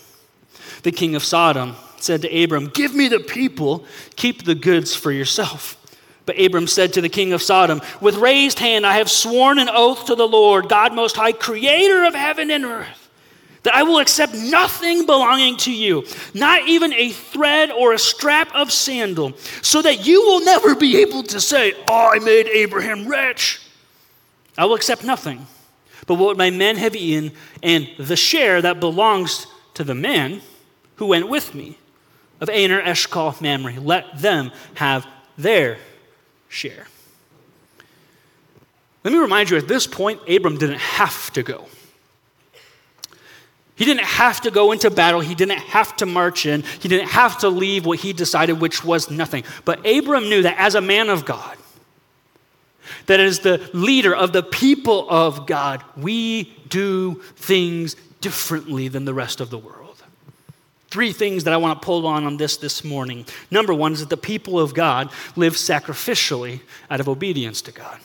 The 0.83 0.93
king 0.93 1.15
of 1.15 1.23
Sodom 1.23 1.77
said 1.99 2.23
to 2.23 2.43
Abram, 2.43 2.69
Give 2.69 2.95
me 2.95 3.09
the 3.09 3.21
people, 3.21 3.85
keep 4.17 4.45
the 4.45 4.55
goods 4.55 4.95
for 4.95 5.13
yourself. 5.13 5.77
But 6.27 6.41
Abram 6.41 6.67
said 6.67 6.93
to 6.95 7.01
the 7.01 7.09
king 7.09 7.33
of 7.33 7.43
Sodom, 7.43 7.81
With 8.01 8.17
raised 8.17 8.59
hand 8.59 8.87
I 8.87 8.95
have 8.95 9.11
sworn 9.11 9.59
an 9.59 9.69
oath 9.69 10.07
to 10.07 10.15
the 10.15 10.29
Lord, 10.29 10.69
God 10.69 10.95
Most 10.95 11.17
High, 11.17 11.33
creator 11.33 12.05
of 12.05 12.15
heaven 12.15 12.51
and 12.51 12.65
earth, 12.65 13.00
that 13.63 13.75
I 13.75 13.83
will 13.83 13.99
accept 13.99 14.35
nothing 14.35 15.07
belonging 15.07 15.57
to 15.59 15.73
you, 15.73 16.07
not 16.35 16.67
even 16.67 16.93
a 16.95 17.11
thread 17.11 17.71
or 17.71 17.93
a 17.93 17.99
strap 17.99 18.55
of 18.55 18.73
sandal, 18.73 19.37
so 19.63 19.83
that 19.83 20.07
you 20.07 20.23
will 20.23 20.45
never 20.45 20.75
be 20.75 20.99
able 20.99 21.23
to 21.25 21.41
say, 21.41 21.75
oh, 21.89 22.11
I 22.13 22.19
made 22.19 22.47
Abraham 22.49 23.07
rich. 23.07 23.61
I 24.57 24.65
will 24.65 24.75
accept 24.75 25.05
nothing 25.05 25.47
but 26.07 26.15
what 26.15 26.37
my 26.37 26.51
men 26.51 26.77
have 26.77 26.97
eaten, 26.97 27.31
and 27.63 27.89
the 27.97 28.17
share 28.17 28.61
that 28.61 28.81
belongs 28.81 29.47
to 29.75 29.85
the 29.85 29.95
men 29.95 30.43
who 30.97 31.07
went 31.07 31.29
with 31.29 31.55
me 31.55 31.79
of 32.41 32.51
Aner, 32.51 32.81
Eshcol, 32.81 33.37
Mamre. 33.41 33.79
Let 33.79 34.19
them 34.19 34.51
have 34.75 35.07
their 35.39 35.79
share. 36.49 36.89
Let 39.05 39.13
me 39.13 39.21
remind 39.21 39.51
you 39.51 39.57
at 39.57 39.69
this 39.69 39.87
point, 39.87 40.21
Abram 40.29 40.59
didn't 40.59 40.81
have 40.81 41.33
to 41.35 41.45
go. 41.45 41.67
He 43.81 43.87
didn't 43.87 44.05
have 44.05 44.43
to 44.43 44.51
go 44.51 44.73
into 44.73 44.91
battle. 44.91 45.21
He 45.21 45.35
didn't 45.35 45.61
have 45.61 45.97
to 45.97 46.05
march 46.05 46.45
in. 46.45 46.65
He 46.81 46.87
didn't 46.87 47.09
have 47.09 47.39
to 47.39 47.49
leave 47.49 47.87
what 47.87 48.01
he 48.01 48.13
decided, 48.13 48.61
which 48.61 48.85
was 48.85 49.11
nothing. 49.11 49.43
But 49.65 49.79
Abram 49.87 50.29
knew 50.29 50.43
that 50.43 50.59
as 50.59 50.75
a 50.75 50.83
man 50.83 51.09
of 51.09 51.25
God, 51.25 51.57
that 53.07 53.21
as 53.21 53.39
the 53.39 53.71
leader 53.73 54.15
of 54.15 54.35
the 54.35 54.43
people 54.43 55.09
of 55.09 55.47
God, 55.47 55.83
we 55.97 56.55
do 56.69 57.23
things 57.37 57.97
differently 58.21 58.89
than 58.89 59.07
the 59.07 59.15
rest 59.15 59.41
of 59.41 59.49
the 59.49 59.57
world. 59.57 60.03
Three 60.89 61.15
things 61.15 61.45
that 61.45 61.55
I 61.55 61.57
want 61.57 61.81
to 61.81 61.83
pull 61.83 62.07
on 62.07 62.25
on 62.25 62.37
this 62.37 62.59
this 62.59 62.85
morning. 62.85 63.25
Number 63.51 63.73
one 63.73 63.95
is 63.95 64.01
that 64.01 64.11
the 64.11 64.19
people 64.19 64.61
of 64.61 64.75
God 64.75 65.11
live 65.37 65.55
sacrificially 65.55 66.61
out 66.91 67.01
of 67.01 67.09
obedience 67.09 67.63
to 67.63 67.73
God. 67.73 67.99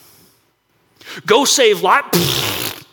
Go 1.25 1.43
save 1.43 1.81
Lot. 1.81 2.15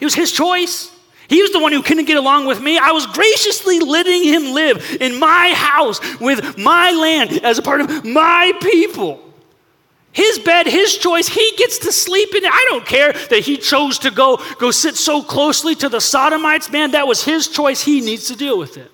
It 0.00 0.04
was 0.04 0.14
his 0.14 0.32
choice. 0.32 0.90
He 1.28 1.42
was 1.42 1.52
the 1.52 1.58
one 1.58 1.72
who 1.72 1.82
couldn't 1.82 2.06
get 2.06 2.16
along 2.16 2.46
with 2.46 2.60
me. 2.60 2.78
I 2.78 2.92
was 2.92 3.06
graciously 3.06 3.80
letting 3.80 4.24
him 4.24 4.54
live 4.54 4.96
in 5.00 5.18
my 5.18 5.52
house 5.54 6.00
with 6.20 6.56
my 6.56 6.92
land 6.92 7.44
as 7.44 7.58
a 7.58 7.62
part 7.62 7.82
of 7.82 8.04
my 8.04 8.52
people. 8.62 9.24
His 10.12 10.38
bed, 10.38 10.66
his 10.66 10.96
choice, 10.96 11.28
he 11.28 11.52
gets 11.56 11.78
to 11.80 11.92
sleep 11.92 12.34
in 12.34 12.44
it. 12.44 12.50
I 12.50 12.66
don't 12.70 12.86
care 12.86 13.12
that 13.12 13.40
he 13.44 13.56
chose 13.56 13.98
to 14.00 14.10
go, 14.10 14.42
go 14.58 14.70
sit 14.70 14.96
so 14.96 15.22
closely 15.22 15.74
to 15.76 15.88
the 15.88 16.00
Sodomites. 16.00 16.70
Man, 16.72 16.92
that 16.92 17.06
was 17.06 17.24
his 17.24 17.46
choice. 17.46 17.82
He 17.82 18.00
needs 18.00 18.26
to 18.28 18.36
deal 18.36 18.58
with 18.58 18.78
it. 18.78 18.90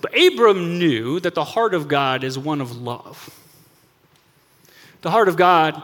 But 0.00 0.16
Abram 0.16 0.78
knew 0.78 1.18
that 1.20 1.34
the 1.34 1.44
heart 1.44 1.74
of 1.74 1.88
God 1.88 2.22
is 2.22 2.38
one 2.38 2.60
of 2.60 2.76
love. 2.76 3.30
The 5.02 5.10
heart 5.10 5.28
of 5.28 5.36
God 5.36 5.82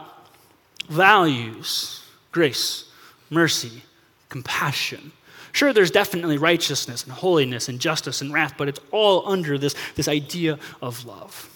values 0.87 2.01
grace, 2.31 2.85
mercy, 3.29 3.83
compassion. 4.29 5.11
Sure, 5.51 5.71
there's 5.71 5.91
definitely 5.91 6.37
righteousness 6.37 7.03
and 7.03 7.11
holiness 7.11 7.69
and 7.69 7.79
justice 7.79 8.21
and 8.21 8.33
wrath, 8.33 8.55
but 8.57 8.67
it's 8.67 8.79
all 8.91 9.27
under 9.29 9.57
this, 9.57 9.75
this 9.95 10.07
idea 10.07 10.57
of 10.81 11.05
love. 11.05 11.49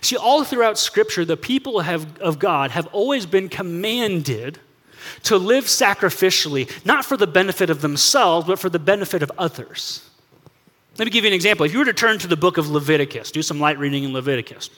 See, 0.00 0.16
all 0.16 0.44
throughout 0.44 0.78
Scripture, 0.78 1.24
the 1.24 1.36
people 1.36 1.80
have, 1.80 2.18
of 2.18 2.38
God 2.38 2.72
have 2.72 2.86
always 2.88 3.24
been 3.24 3.48
commanded 3.48 4.58
to 5.24 5.38
live 5.38 5.64
sacrificially, 5.64 6.70
not 6.84 7.04
for 7.04 7.16
the 7.16 7.26
benefit 7.26 7.70
of 7.70 7.80
themselves, 7.80 8.46
but 8.46 8.58
for 8.58 8.68
the 8.68 8.78
benefit 8.78 9.22
of 9.22 9.30
others. 9.38 10.08
Let 10.98 11.04
me 11.04 11.10
give 11.10 11.24
you 11.24 11.28
an 11.28 11.34
example. 11.34 11.66
If 11.66 11.72
you 11.72 11.78
were 11.78 11.84
to 11.84 11.92
turn 11.92 12.18
to 12.18 12.26
the 12.26 12.36
book 12.36 12.58
of 12.58 12.68
Leviticus, 12.68 13.30
do 13.30 13.42
some 13.42 13.60
light 13.60 13.78
reading 13.78 14.04
in 14.04 14.12
Leviticus. 14.12 14.70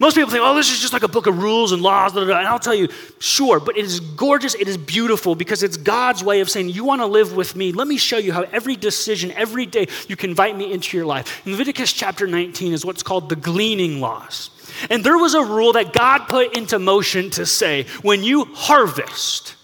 Most 0.00 0.14
people 0.14 0.30
think, 0.30 0.42
oh, 0.42 0.54
this 0.54 0.72
is 0.72 0.80
just 0.80 0.94
like 0.94 1.02
a 1.02 1.08
book 1.08 1.26
of 1.26 1.42
rules 1.42 1.72
and 1.72 1.82
laws, 1.82 2.12
blah, 2.12 2.22
blah, 2.22 2.32
blah. 2.32 2.38
and 2.38 2.48
I'll 2.48 2.58
tell 2.58 2.74
you, 2.74 2.88
sure, 3.18 3.60
but 3.60 3.76
it 3.76 3.84
is 3.84 4.00
gorgeous, 4.00 4.54
it 4.54 4.66
is 4.66 4.78
beautiful 4.78 5.34
because 5.34 5.62
it's 5.62 5.76
God's 5.76 6.24
way 6.24 6.40
of 6.40 6.48
saying, 6.48 6.70
you 6.70 6.84
want 6.84 7.02
to 7.02 7.06
live 7.06 7.36
with 7.36 7.54
me? 7.54 7.70
Let 7.70 7.86
me 7.86 7.98
show 7.98 8.16
you 8.16 8.32
how 8.32 8.44
every 8.50 8.76
decision, 8.76 9.30
every 9.32 9.66
day, 9.66 9.88
you 10.08 10.16
can 10.16 10.30
invite 10.30 10.56
me 10.56 10.72
into 10.72 10.96
your 10.96 11.04
life. 11.04 11.46
In 11.46 11.52
Leviticus 11.52 11.92
chapter 11.92 12.26
19 12.26 12.72
is 12.72 12.82
what's 12.82 13.02
called 13.02 13.28
the 13.28 13.36
gleaning 13.36 14.00
laws. 14.00 14.48
And 14.88 15.04
there 15.04 15.18
was 15.18 15.34
a 15.34 15.44
rule 15.44 15.74
that 15.74 15.92
God 15.92 16.28
put 16.28 16.56
into 16.56 16.78
motion 16.78 17.28
to 17.32 17.44
say, 17.44 17.84
when 18.00 18.24
you 18.24 18.46
harvest, 18.46 19.54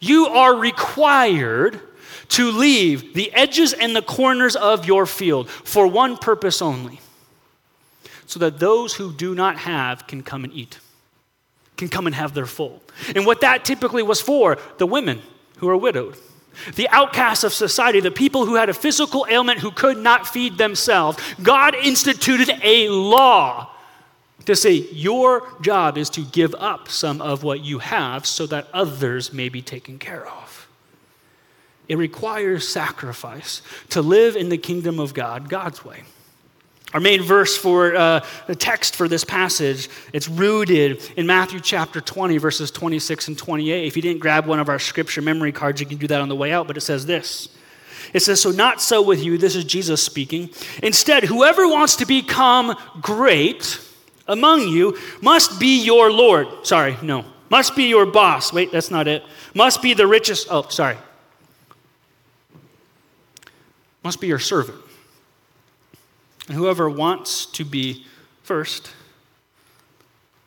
you 0.00 0.28
are 0.28 0.56
required 0.56 1.78
to 2.28 2.50
leave 2.50 3.12
the 3.12 3.30
edges 3.34 3.74
and 3.74 3.94
the 3.94 4.00
corners 4.00 4.56
of 4.56 4.86
your 4.86 5.04
field 5.04 5.50
for 5.50 5.86
one 5.86 6.16
purpose 6.16 6.62
only 6.62 6.98
so 8.26 8.40
that 8.40 8.58
those 8.58 8.94
who 8.94 9.12
do 9.12 9.34
not 9.34 9.58
have 9.58 10.06
can 10.06 10.22
come 10.22 10.44
and 10.44 10.52
eat, 10.52 10.78
can 11.76 11.88
come 11.88 12.06
and 12.06 12.14
have 12.14 12.34
their 12.34 12.46
full. 12.46 12.82
And 13.14 13.24
what 13.24 13.40
that 13.40 13.64
typically 13.64 14.02
was 14.02 14.20
for, 14.20 14.58
the 14.78 14.86
women 14.86 15.22
who 15.58 15.68
are 15.68 15.76
widowed. 15.76 16.16
The 16.74 16.88
outcasts 16.88 17.44
of 17.44 17.52
society, 17.52 18.00
the 18.00 18.10
people 18.10 18.46
who 18.46 18.54
had 18.54 18.70
a 18.70 18.74
physical 18.74 19.26
ailment 19.28 19.60
who 19.60 19.70
could 19.70 19.98
not 19.98 20.26
feed 20.26 20.56
themselves, 20.56 21.18
God 21.42 21.74
instituted 21.74 22.50
a 22.62 22.88
law 22.88 23.70
to 24.46 24.56
say, 24.56 24.72
Your 24.92 25.46
job 25.60 25.98
is 25.98 26.08
to 26.10 26.22
give 26.22 26.54
up 26.54 26.88
some 26.88 27.20
of 27.20 27.42
what 27.42 27.60
you 27.60 27.80
have 27.80 28.26
so 28.26 28.46
that 28.46 28.68
others 28.72 29.32
may 29.32 29.48
be 29.48 29.60
taken 29.60 29.98
care 29.98 30.26
of. 30.26 30.68
It 31.88 31.98
requires 31.98 32.66
sacrifice 32.66 33.62
to 33.90 34.02
live 34.02 34.34
in 34.34 34.48
the 34.48 34.58
kingdom 34.58 34.98
of 34.98 35.14
God 35.14 35.48
God's 35.48 35.84
way. 35.84 36.04
Our 36.94 37.00
main 37.00 37.22
verse 37.22 37.56
for 37.56 37.96
uh, 37.96 38.24
the 38.46 38.54
text 38.54 38.94
for 38.94 39.08
this 39.08 39.24
passage, 39.24 39.88
it's 40.12 40.28
rooted 40.28 41.02
in 41.16 41.26
Matthew 41.26 41.60
chapter 41.60 42.00
20, 42.00 42.38
verses 42.38 42.70
26 42.70 43.28
and 43.28 43.38
28. 43.38 43.86
If 43.86 43.96
you 43.96 44.02
didn't 44.02 44.20
grab 44.20 44.46
one 44.46 44.60
of 44.60 44.68
our 44.68 44.78
scripture 44.78 45.20
memory 45.20 45.52
cards, 45.52 45.80
you 45.80 45.86
can 45.86 45.98
do 45.98 46.06
that 46.06 46.20
on 46.20 46.28
the 46.28 46.36
way 46.36 46.52
out, 46.52 46.66
but 46.66 46.76
it 46.76 46.82
says 46.82 47.04
this. 47.04 47.48
It 48.12 48.20
says, 48.20 48.40
So 48.40 48.50
not 48.50 48.80
so 48.80 49.02
with 49.02 49.22
you, 49.22 49.36
this 49.36 49.56
is 49.56 49.64
Jesus 49.64 50.00
speaking. 50.00 50.50
Instead, 50.82 51.24
whoever 51.24 51.66
wants 51.66 51.96
to 51.96 52.06
become 52.06 52.76
great 53.00 53.80
among 54.28 54.68
you 54.68 54.96
must 55.20 55.58
be 55.58 55.84
your 55.84 56.12
Lord. 56.12 56.66
Sorry, 56.66 56.96
no. 57.02 57.24
Must 57.48 57.76
be 57.76 57.84
your 57.84 58.06
boss. 58.06 58.52
Wait, 58.52 58.72
that's 58.72 58.90
not 58.90 59.08
it. 59.08 59.24
Must 59.54 59.82
be 59.82 59.94
the 59.94 60.06
richest. 60.06 60.48
Oh, 60.50 60.66
sorry. 60.68 60.96
Must 64.02 64.20
be 64.20 64.28
your 64.28 64.38
servant. 64.38 64.78
And 66.48 66.56
whoever 66.56 66.88
wants 66.88 67.46
to 67.46 67.64
be 67.64 68.06
first, 68.42 68.90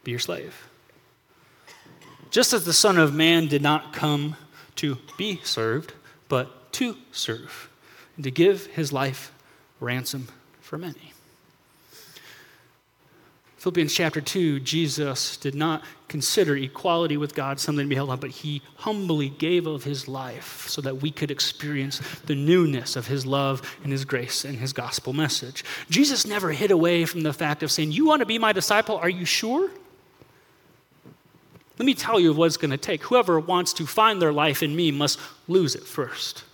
be 0.03 0.11
your 0.11 0.19
slave. 0.19 0.69
Just 2.31 2.53
as 2.53 2.63
the 2.63 2.73
Son 2.73 2.97
of 2.97 3.13
Man 3.13 3.47
did 3.47 3.61
not 3.61 3.91
come 3.91 4.35
to 4.75 4.97
be 5.17 5.41
served, 5.43 5.93
but 6.29 6.71
to 6.73 6.95
serve, 7.11 7.69
and 8.15 8.23
to 8.23 8.31
give 8.31 8.67
his 8.67 8.93
life 8.93 9.33
ransom 9.79 10.27
for 10.61 10.77
many. 10.77 11.08
Philippians 13.59 13.93
chapter 13.93 14.21
2, 14.21 14.61
Jesus 14.61 15.35
did 15.35 15.53
not 15.53 15.83
consider 16.07 16.55
equality 16.55 17.17
with 17.17 17.35
God 17.35 17.59
something 17.59 17.85
to 17.85 17.89
be 17.89 17.95
held 17.95 18.09
on, 18.09 18.17
but 18.17 18.29
he 18.29 18.61
humbly 18.77 19.27
gave 19.27 19.67
of 19.67 19.83
his 19.83 20.07
life 20.07 20.65
so 20.69 20.79
that 20.79 21.01
we 21.01 21.11
could 21.11 21.29
experience 21.29 21.99
the 22.25 22.35
newness 22.35 22.95
of 22.95 23.07
his 23.07 23.25
love 23.25 23.61
and 23.83 23.91
his 23.91 24.05
grace 24.05 24.45
and 24.45 24.57
his 24.57 24.71
gospel 24.71 25.11
message. 25.11 25.65
Jesus 25.89 26.25
never 26.25 26.53
hid 26.53 26.71
away 26.71 27.03
from 27.03 27.23
the 27.23 27.33
fact 27.33 27.61
of 27.61 27.69
saying, 27.69 27.91
You 27.91 28.05
want 28.05 28.21
to 28.21 28.25
be 28.25 28.37
my 28.37 28.53
disciple? 28.53 28.95
Are 28.95 29.09
you 29.09 29.25
sure? 29.25 29.69
Let 31.77 31.85
me 31.85 31.93
tell 31.93 32.17
you 32.17 32.31
what 32.31 32.45
it's 32.45 32.55
going 32.55 32.71
to 32.71 32.77
take. 32.77 33.03
Whoever 33.03 33.41
wants 33.41 33.73
to 33.73 33.85
find 33.85 34.21
their 34.21 34.33
life 34.33 34.63
in 34.63 34.73
me 34.73 34.89
must 34.91 35.19
lose 35.49 35.75
it 35.75 35.83
first. 35.83 36.45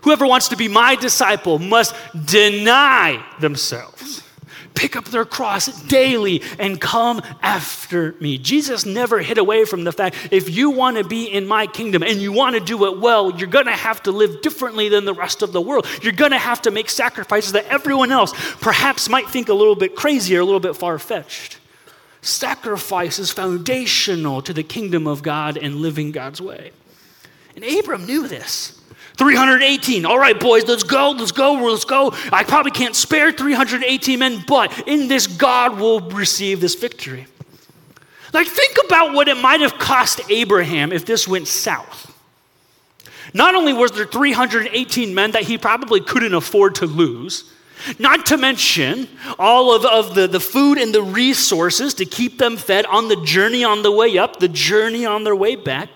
Whoever 0.00 0.26
wants 0.26 0.48
to 0.48 0.56
be 0.56 0.66
my 0.66 0.96
disciple 0.96 1.60
must 1.60 1.94
deny 2.26 3.24
themselves 3.38 4.21
pick 4.74 4.96
up 4.96 5.06
their 5.06 5.24
cross 5.24 5.66
daily 5.82 6.42
and 6.58 6.80
come 6.80 7.20
after 7.42 8.14
me. 8.20 8.38
Jesus 8.38 8.84
never 8.84 9.20
hid 9.20 9.38
away 9.38 9.64
from 9.64 9.84
the 9.84 9.92
fact 9.92 10.16
if 10.30 10.50
you 10.50 10.70
want 10.70 10.96
to 10.96 11.04
be 11.04 11.24
in 11.24 11.46
my 11.46 11.66
kingdom 11.66 12.02
and 12.02 12.20
you 12.20 12.32
want 12.32 12.54
to 12.54 12.60
do 12.60 12.86
it 12.86 13.00
well, 13.00 13.36
you're 13.38 13.48
going 13.48 13.66
to 13.66 13.72
have 13.72 14.02
to 14.04 14.12
live 14.12 14.42
differently 14.42 14.88
than 14.88 15.04
the 15.04 15.14
rest 15.14 15.42
of 15.42 15.52
the 15.52 15.60
world. 15.60 15.86
You're 16.02 16.12
going 16.12 16.32
to 16.32 16.38
have 16.38 16.62
to 16.62 16.70
make 16.70 16.90
sacrifices 16.90 17.52
that 17.52 17.66
everyone 17.66 18.12
else 18.12 18.32
perhaps 18.60 19.08
might 19.08 19.28
think 19.28 19.48
a 19.48 19.54
little 19.54 19.76
bit 19.76 19.94
crazy 19.94 20.36
or 20.36 20.40
a 20.40 20.44
little 20.44 20.60
bit 20.60 20.76
far 20.76 20.98
fetched. 20.98 21.58
Sacrifice 22.20 23.18
is 23.18 23.32
foundational 23.32 24.42
to 24.42 24.52
the 24.52 24.62
kingdom 24.62 25.06
of 25.06 25.22
God 25.22 25.56
and 25.56 25.76
living 25.76 26.12
God's 26.12 26.40
way. 26.40 26.70
And 27.56 27.64
Abram 27.64 28.06
knew 28.06 28.28
this. 28.28 28.81
318. 29.16 30.06
All 30.06 30.18
right, 30.18 30.38
boys, 30.38 30.66
let's 30.66 30.82
go, 30.82 31.10
let's 31.10 31.32
go, 31.32 31.52
let's 31.52 31.84
go. 31.84 32.14
I 32.32 32.44
probably 32.44 32.70
can't 32.70 32.96
spare 32.96 33.32
318 33.32 34.18
men, 34.18 34.44
but 34.46 34.88
in 34.88 35.08
this, 35.08 35.26
God 35.26 35.78
will 35.78 36.00
receive 36.00 36.60
this 36.60 36.74
victory. 36.74 37.26
Like, 38.32 38.46
think 38.46 38.76
about 38.84 39.12
what 39.12 39.28
it 39.28 39.36
might 39.36 39.60
have 39.60 39.78
cost 39.78 40.20
Abraham 40.30 40.92
if 40.92 41.04
this 41.04 41.28
went 41.28 41.48
south. 41.48 42.08
Not 43.34 43.54
only 43.54 43.72
was 43.72 43.92
there 43.92 44.06
318 44.06 45.14
men 45.14 45.32
that 45.32 45.42
he 45.44 45.58
probably 45.58 46.00
couldn't 46.00 46.34
afford 46.34 46.76
to 46.76 46.86
lose, 46.86 47.50
not 47.98 48.26
to 48.26 48.36
mention 48.36 49.08
all 49.38 49.74
of, 49.74 49.84
of 49.84 50.14
the, 50.14 50.26
the 50.26 50.40
food 50.40 50.78
and 50.78 50.94
the 50.94 51.02
resources 51.02 51.94
to 51.94 52.04
keep 52.04 52.38
them 52.38 52.56
fed 52.56 52.86
on 52.86 53.08
the 53.08 53.16
journey 53.16 53.64
on 53.64 53.82
the 53.82 53.90
way 53.90 54.18
up, 54.18 54.38
the 54.38 54.48
journey 54.48 55.04
on 55.04 55.24
their 55.24 55.36
way 55.36 55.56
back. 55.56 55.88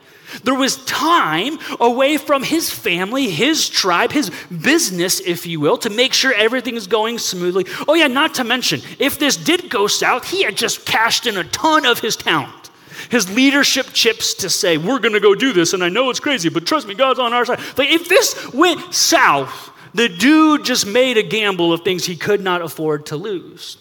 There 0.43 0.55
was 0.55 0.85
time 0.85 1.59
away 1.79 2.17
from 2.17 2.43
his 2.43 2.71
family, 2.71 3.31
his 3.31 3.69
tribe, 3.69 4.13
his 4.13 4.31
business, 4.51 5.21
if 5.21 5.47
you 5.47 5.61
will, 5.61 5.79
to 5.79 5.91
make 5.91 6.13
sure 6.13 6.33
everything 6.33 6.77
is 6.77 6.87
going 6.87 7.19
smoothly. 7.19 7.67
Oh, 7.87 7.95
yeah, 7.95 8.09
not 8.09 8.35
to 8.35 8.45
mention, 8.45 8.81
if 8.99 9.19
this 9.19 9.37
did 9.37 9.71
go 9.71 9.87
south, 9.87 10.29
he 10.29 10.43
had 10.43 10.57
just 10.57 10.85
cashed 10.85 11.27
in 11.27 11.37
a 11.37 11.45
ton 11.45 11.87
of 11.87 12.01
his 12.01 12.17
talent, 12.17 12.71
his 13.09 13.33
leadership 13.35 13.87
chips 13.93 14.35
to 14.35 14.51
say, 14.51 14.79
We're 14.79 14.99
going 14.99 15.15
to 15.15 15.21
go 15.21 15.35
do 15.35 15.53
this, 15.53 15.73
and 15.73 15.85
I 15.85 15.89
know 15.89 16.11
it's 16.11 16.21
crazy, 16.21 16.49
but 16.49 16.67
trust 16.67 16.89
me, 16.89 16.95
God's 16.95 17.21
on 17.21 17.33
our 17.33 17.45
side. 17.45 17.61
Like, 17.77 17.91
if 17.91 18.09
this 18.09 18.53
went 18.53 18.95
south, 18.95 19.71
the 19.95 20.09
dude 20.09 20.65
just 20.65 20.87
made 20.87 21.17
a 21.17 21.23
gamble 21.23 21.73
of 21.73 21.83
things 21.83 22.05
he 22.05 22.17
could 22.17 22.43
not 22.43 22.63
afford 22.63 23.07
to 23.07 23.17
lose. 23.17 23.79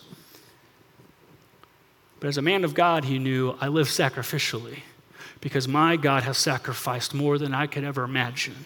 But 2.20 2.28
as 2.28 2.38
a 2.38 2.42
man 2.42 2.64
of 2.64 2.74
God, 2.74 3.04
he 3.04 3.20
knew 3.20 3.58
I 3.60 3.68
live 3.68 3.88
sacrificially 3.88 4.80
because 5.42 5.68
my 5.68 5.96
God 5.96 6.24
has 6.24 6.38
sacrificed 6.38 7.14
more 7.14 7.38
than 7.38 7.54
I 7.54 7.68
could 7.68 7.84
ever 7.84 8.04
imagine. 8.04 8.66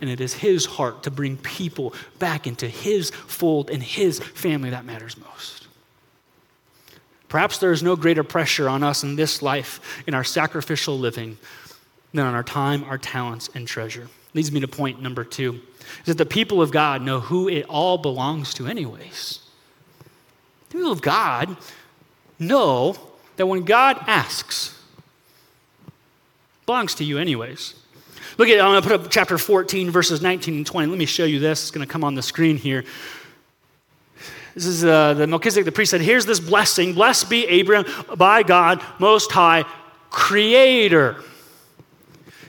And 0.00 0.10
it 0.10 0.20
is 0.20 0.34
His 0.34 0.66
heart 0.66 1.02
to 1.04 1.10
bring 1.10 1.36
people 1.38 1.94
back 2.18 2.46
into 2.46 2.68
His 2.68 3.10
fold 3.10 3.70
and 3.70 3.82
His 3.82 4.18
family 4.18 4.70
that 4.70 4.84
matters 4.84 5.16
most. 5.16 5.66
Perhaps 7.28 7.58
there 7.58 7.72
is 7.72 7.82
no 7.82 7.96
greater 7.96 8.22
pressure 8.22 8.68
on 8.68 8.82
us 8.82 9.02
in 9.02 9.16
this 9.16 9.42
life, 9.42 10.02
in 10.06 10.14
our 10.14 10.24
sacrificial 10.24 10.98
living, 10.98 11.38
than 12.12 12.24
on 12.24 12.34
our 12.34 12.44
time, 12.44 12.84
our 12.84 12.98
talents, 12.98 13.50
and 13.54 13.66
treasure. 13.66 14.08
Leads 14.34 14.52
me 14.52 14.60
to 14.60 14.68
point 14.68 15.02
number 15.02 15.24
two 15.24 15.60
is 16.00 16.06
that 16.06 16.18
the 16.18 16.26
people 16.26 16.60
of 16.60 16.70
God 16.70 17.02
know 17.02 17.20
who 17.20 17.48
it 17.48 17.64
all 17.68 17.98
belongs 17.98 18.52
to, 18.54 18.66
anyways. 18.66 19.40
The 20.68 20.78
people 20.78 20.92
of 20.92 21.00
God 21.00 21.56
know 22.38 22.96
that 23.36 23.46
when 23.46 23.64
God 23.64 23.98
asks, 24.06 24.75
belongs 26.66 26.94
to 26.96 27.04
you, 27.04 27.18
anyways. 27.18 27.74
Look 28.38 28.48
at, 28.48 28.60
I'm 28.60 28.72
going 28.72 28.82
to 28.82 28.88
put 28.88 29.00
up 29.00 29.10
chapter 29.10 29.38
14, 29.38 29.90
verses 29.90 30.20
19 30.20 30.56
and 30.56 30.66
20. 30.66 30.88
Let 30.88 30.98
me 30.98 31.06
show 31.06 31.24
you 31.24 31.38
this. 31.38 31.62
It's 31.62 31.70
going 31.70 31.86
to 31.86 31.90
come 31.90 32.04
on 32.04 32.14
the 32.14 32.22
screen 32.22 32.56
here. 32.56 32.84
This 34.54 34.66
is 34.66 34.84
uh, 34.84 35.14
the 35.14 35.26
Melchizedek, 35.26 35.64
the 35.64 35.72
priest 35.72 35.90
said, 35.90 36.00
Here's 36.00 36.26
this 36.26 36.40
blessing. 36.40 36.94
Blessed 36.94 37.30
be 37.30 37.46
Abraham 37.46 37.86
by 38.16 38.42
God, 38.42 38.82
Most 38.98 39.30
High, 39.30 39.64
Creator. 40.10 41.16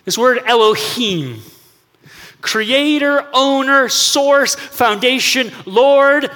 This 0.03 0.17
word 0.17 0.41
Elohim, 0.45 1.39
Creator, 2.41 3.29
Owner, 3.33 3.89
Source, 3.89 4.55
Foundation, 4.55 5.51
Lord 5.65 6.31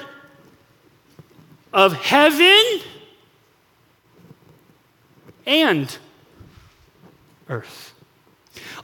of 1.74 1.94
heaven 1.94 2.82
and 5.46 5.98
earth. 7.52 7.94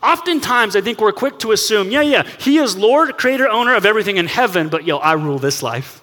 Oftentimes, 0.01 0.75
I 0.75 0.81
think 0.81 1.01
we're 1.01 1.11
quick 1.11 1.39
to 1.39 1.51
assume, 1.51 1.89
yeah, 1.91 2.01
yeah, 2.01 2.23
he 2.39 2.57
is 2.57 2.77
Lord, 2.77 3.17
creator, 3.17 3.49
owner 3.49 3.75
of 3.75 3.85
everything 3.85 4.17
in 4.17 4.27
heaven, 4.27 4.69
but 4.69 4.85
yo, 4.85 4.97
I 4.97 5.13
rule 5.13 5.39
this 5.39 5.63
life. 5.63 6.01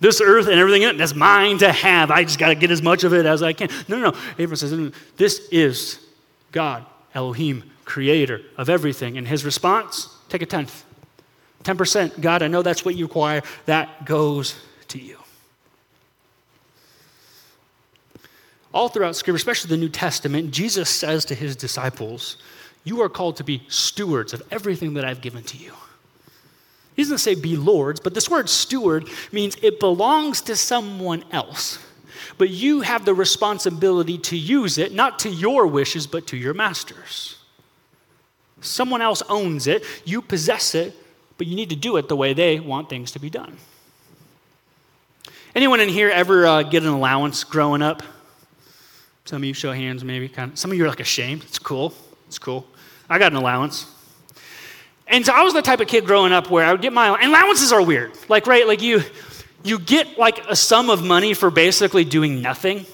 This 0.00 0.20
earth 0.20 0.46
and 0.46 0.58
everything 0.58 0.82
in 0.82 0.90
it, 0.90 0.98
that's 0.98 1.14
mine 1.14 1.58
to 1.58 1.72
have. 1.72 2.10
I 2.10 2.24
just 2.24 2.38
got 2.38 2.48
to 2.48 2.54
get 2.54 2.70
as 2.70 2.82
much 2.82 3.04
of 3.04 3.14
it 3.14 3.24
as 3.24 3.42
I 3.42 3.52
can. 3.52 3.70
No, 3.88 3.98
no, 3.98 4.10
no. 4.10 4.18
Abraham 4.32 4.56
says, 4.56 4.92
this 5.16 5.48
is 5.50 6.00
God, 6.52 6.84
Elohim, 7.14 7.70
creator 7.84 8.42
of 8.58 8.68
everything. 8.68 9.16
And 9.16 9.26
his 9.26 9.44
response, 9.44 10.14
take 10.28 10.42
a 10.42 10.46
tenth. 10.46 10.84
10%. 11.64 12.20
God, 12.20 12.42
I 12.42 12.48
know 12.48 12.62
that's 12.62 12.84
what 12.84 12.94
you 12.94 13.06
require. 13.06 13.42
That 13.64 14.04
goes 14.04 14.54
to 14.88 14.98
you. 14.98 15.18
All 18.76 18.90
throughout 18.90 19.16
Scripture, 19.16 19.36
especially 19.36 19.70
the 19.70 19.78
New 19.78 19.88
Testament, 19.88 20.50
Jesus 20.50 20.90
says 20.90 21.24
to 21.24 21.34
his 21.34 21.56
disciples, 21.56 22.36
You 22.84 23.00
are 23.00 23.08
called 23.08 23.36
to 23.36 23.42
be 23.42 23.62
stewards 23.68 24.34
of 24.34 24.42
everything 24.50 24.92
that 24.94 25.04
I've 25.06 25.22
given 25.22 25.42
to 25.44 25.56
you. 25.56 25.72
He 26.94 27.02
doesn't 27.02 27.18
say 27.18 27.34
be 27.34 27.56
lords, 27.56 28.00
but 28.00 28.12
this 28.12 28.28
word 28.28 28.50
steward 28.50 29.08
means 29.32 29.56
it 29.62 29.80
belongs 29.80 30.42
to 30.42 30.56
someone 30.56 31.24
else. 31.32 31.78
But 32.36 32.50
you 32.50 32.82
have 32.82 33.06
the 33.06 33.14
responsibility 33.14 34.18
to 34.18 34.36
use 34.36 34.76
it, 34.76 34.92
not 34.92 35.20
to 35.20 35.30
your 35.30 35.66
wishes, 35.66 36.06
but 36.06 36.26
to 36.26 36.36
your 36.36 36.52
master's. 36.52 37.38
Someone 38.60 39.00
else 39.00 39.22
owns 39.30 39.66
it, 39.66 39.86
you 40.04 40.20
possess 40.20 40.74
it, 40.74 40.94
but 41.38 41.46
you 41.46 41.56
need 41.56 41.70
to 41.70 41.76
do 41.76 41.96
it 41.96 42.08
the 42.10 42.16
way 42.16 42.34
they 42.34 42.60
want 42.60 42.90
things 42.90 43.12
to 43.12 43.18
be 43.18 43.30
done. 43.30 43.56
Anyone 45.54 45.80
in 45.80 45.88
here 45.88 46.10
ever 46.10 46.46
uh, 46.46 46.62
get 46.62 46.82
an 46.82 46.90
allowance 46.90 47.42
growing 47.42 47.80
up? 47.80 48.02
Some 49.26 49.42
of 49.42 49.44
you 49.44 49.54
show 49.54 49.72
hands, 49.72 50.04
maybe. 50.04 50.28
Kind 50.28 50.52
of. 50.52 50.58
Some 50.58 50.70
of 50.70 50.76
you 50.76 50.84
are 50.84 50.88
like 50.88 51.00
ashamed. 51.00 51.42
It's 51.42 51.58
cool. 51.58 51.92
It's 52.28 52.38
cool. 52.38 52.64
I 53.10 53.18
got 53.18 53.32
an 53.32 53.38
allowance. 53.38 53.92
And 55.08 55.26
so 55.26 55.32
I 55.32 55.42
was 55.42 55.52
the 55.52 55.62
type 55.62 55.80
of 55.80 55.88
kid 55.88 56.06
growing 56.06 56.32
up 56.32 56.48
where 56.48 56.64
I 56.64 56.70
would 56.70 56.80
get 56.80 56.92
my 56.92 57.08
and 57.08 57.30
allowances 57.30 57.72
are 57.72 57.82
weird. 57.82 58.12
Like, 58.28 58.46
right, 58.46 58.66
like 58.66 58.82
you 58.82 59.02
you 59.64 59.80
get 59.80 60.16
like 60.16 60.46
a 60.48 60.54
sum 60.54 60.90
of 60.90 61.02
money 61.02 61.34
for 61.34 61.50
basically 61.50 62.04
doing 62.04 62.40
nothing. 62.40 62.86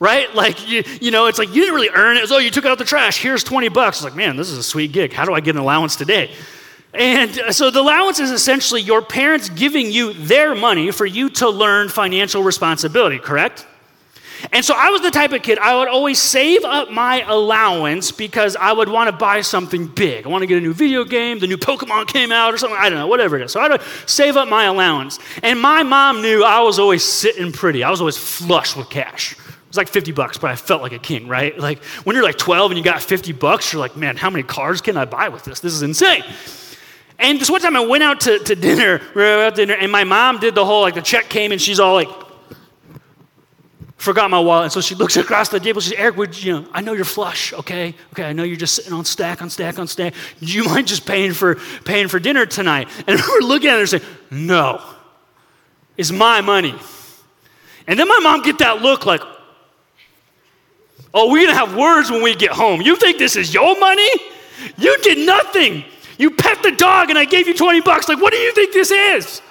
Right? 0.00 0.34
Like 0.34 0.68
you, 0.68 0.82
you 1.00 1.12
know, 1.12 1.26
it's 1.26 1.38
like 1.38 1.50
you 1.50 1.60
didn't 1.60 1.76
really 1.76 1.90
earn 1.90 2.16
it. 2.16 2.24
It's, 2.24 2.32
oh, 2.32 2.38
you 2.38 2.50
took 2.50 2.64
out 2.64 2.76
the 2.78 2.84
trash. 2.84 3.22
Here's 3.22 3.44
20 3.44 3.68
bucks. 3.68 3.98
It's 3.98 4.04
like, 4.04 4.16
man, 4.16 4.36
this 4.36 4.50
is 4.50 4.58
a 4.58 4.62
sweet 4.64 4.90
gig. 4.90 5.12
How 5.12 5.24
do 5.24 5.32
I 5.32 5.38
get 5.38 5.54
an 5.54 5.60
allowance 5.60 5.94
today? 5.94 6.32
And 6.92 7.38
uh, 7.38 7.52
so 7.52 7.70
the 7.70 7.80
allowance 7.80 8.18
is 8.18 8.32
essentially 8.32 8.80
your 8.80 9.00
parents 9.00 9.48
giving 9.48 9.92
you 9.92 10.12
their 10.12 10.56
money 10.56 10.90
for 10.90 11.06
you 11.06 11.30
to 11.30 11.48
learn 11.48 11.88
financial 11.88 12.42
responsibility, 12.42 13.20
correct? 13.20 13.64
And 14.54 14.62
so 14.62 14.74
I 14.76 14.90
was 14.90 15.00
the 15.00 15.10
type 15.10 15.32
of 15.32 15.42
kid, 15.42 15.58
I 15.58 15.74
would 15.76 15.88
always 15.88 16.18
save 16.18 16.62
up 16.62 16.90
my 16.90 17.24
allowance 17.26 18.12
because 18.12 18.54
I 18.54 18.70
would 18.70 18.90
want 18.90 19.08
to 19.08 19.16
buy 19.16 19.40
something 19.40 19.86
big. 19.86 20.26
I 20.26 20.28
want 20.28 20.42
to 20.42 20.46
get 20.46 20.58
a 20.58 20.60
new 20.60 20.74
video 20.74 21.04
game, 21.04 21.38
the 21.38 21.46
new 21.46 21.56
Pokemon 21.56 22.06
came 22.08 22.30
out 22.30 22.52
or 22.52 22.58
something, 22.58 22.78
I 22.78 22.90
don't 22.90 22.98
know, 22.98 23.06
whatever 23.06 23.38
it 23.38 23.44
is. 23.44 23.52
So 23.52 23.60
I 23.60 23.68
would 23.68 23.80
save 24.04 24.36
up 24.36 24.48
my 24.48 24.64
allowance. 24.64 25.18
And 25.42 25.58
my 25.58 25.82
mom 25.82 26.20
knew 26.20 26.44
I 26.44 26.60
was 26.60 26.78
always 26.78 27.02
sitting 27.02 27.50
pretty, 27.50 27.82
I 27.82 27.90
was 27.90 28.00
always 28.00 28.18
flush 28.18 28.76
with 28.76 28.90
cash. 28.90 29.32
It 29.32 29.38
was 29.68 29.78
like 29.78 29.88
50 29.88 30.12
bucks, 30.12 30.36
but 30.36 30.50
I 30.50 30.56
felt 30.56 30.82
like 30.82 30.92
a 30.92 30.98
king, 30.98 31.28
right? 31.28 31.58
Like 31.58 31.82
when 32.04 32.14
you're 32.14 32.24
like 32.24 32.36
12 32.36 32.72
and 32.72 32.78
you 32.78 32.84
got 32.84 33.00
50 33.00 33.32
bucks, 33.32 33.72
you're 33.72 33.80
like, 33.80 33.96
man, 33.96 34.18
how 34.18 34.28
many 34.28 34.42
cars 34.42 34.82
can 34.82 34.98
I 34.98 35.06
buy 35.06 35.30
with 35.30 35.44
this? 35.44 35.60
This 35.60 35.72
is 35.72 35.80
insane. 35.80 36.24
And 37.18 37.40
this 37.40 37.48
one 37.48 37.62
time 37.62 37.74
I 37.74 37.86
went 37.86 38.02
out 38.02 38.20
to, 38.22 38.38
to 38.40 38.54
dinner, 38.54 39.00
we 39.14 39.22
were 39.22 39.44
out 39.44 39.54
dinner, 39.54 39.74
and 39.74 39.90
my 39.90 40.04
mom 40.04 40.40
did 40.40 40.54
the 40.54 40.64
whole, 40.66 40.82
like 40.82 40.94
the 40.94 41.00
check 41.00 41.30
came 41.30 41.52
and 41.52 41.60
she's 41.60 41.80
all 41.80 41.94
like, 41.94 42.08
forgot 44.02 44.30
my 44.30 44.40
wallet. 44.40 44.64
And 44.64 44.72
so 44.72 44.80
she 44.80 44.96
looks 44.96 45.16
across 45.16 45.48
the 45.48 45.60
table. 45.60 45.80
She 45.80 45.90
says, 45.90 45.98
Eric, 45.98 46.16
would 46.16 46.42
you 46.42 46.52
know, 46.52 46.68
I 46.72 46.80
know 46.80 46.92
you're 46.92 47.04
flush, 47.04 47.52
okay? 47.52 47.94
Okay, 48.12 48.24
I 48.24 48.32
know 48.32 48.42
you're 48.42 48.56
just 48.56 48.74
sitting 48.74 48.92
on 48.92 49.04
stack 49.04 49.40
on 49.40 49.48
stack 49.48 49.78
on 49.78 49.86
stack. 49.86 50.14
Do 50.40 50.46
you 50.46 50.64
mind 50.64 50.88
just 50.88 51.06
paying 51.06 51.32
for 51.32 51.54
paying 51.84 52.08
for 52.08 52.18
dinner 52.18 52.44
tonight? 52.44 52.88
And 53.06 53.20
we're 53.20 53.46
looking 53.46 53.70
at 53.70 53.78
her 53.78 53.86
saying, 53.86 54.02
No, 54.30 54.82
it's 55.96 56.10
my 56.10 56.40
money. 56.40 56.74
And 57.86 57.98
then 57.98 58.08
my 58.08 58.18
mom 58.22 58.42
get 58.42 58.58
that 58.58 58.82
look 58.82 59.06
like, 59.06 59.22
Oh, 61.14 61.30
we're 61.30 61.46
gonna 61.46 61.58
have 61.58 61.76
words 61.76 62.10
when 62.10 62.22
we 62.22 62.34
get 62.34 62.50
home. 62.50 62.80
You 62.80 62.96
think 62.96 63.18
this 63.18 63.36
is 63.36 63.54
your 63.54 63.78
money? 63.78 64.10
You 64.78 64.96
did 65.02 65.18
nothing. 65.18 65.84
You 66.18 66.30
pet 66.32 66.62
the 66.62 66.72
dog 66.72 67.10
and 67.10 67.18
I 67.18 67.24
gave 67.24 67.46
you 67.46 67.54
20 67.54 67.80
bucks. 67.82 68.08
Like, 68.08 68.20
what 68.20 68.32
do 68.32 68.38
you 68.38 68.52
think 68.52 68.72
this 68.72 68.90
is? 68.90 69.42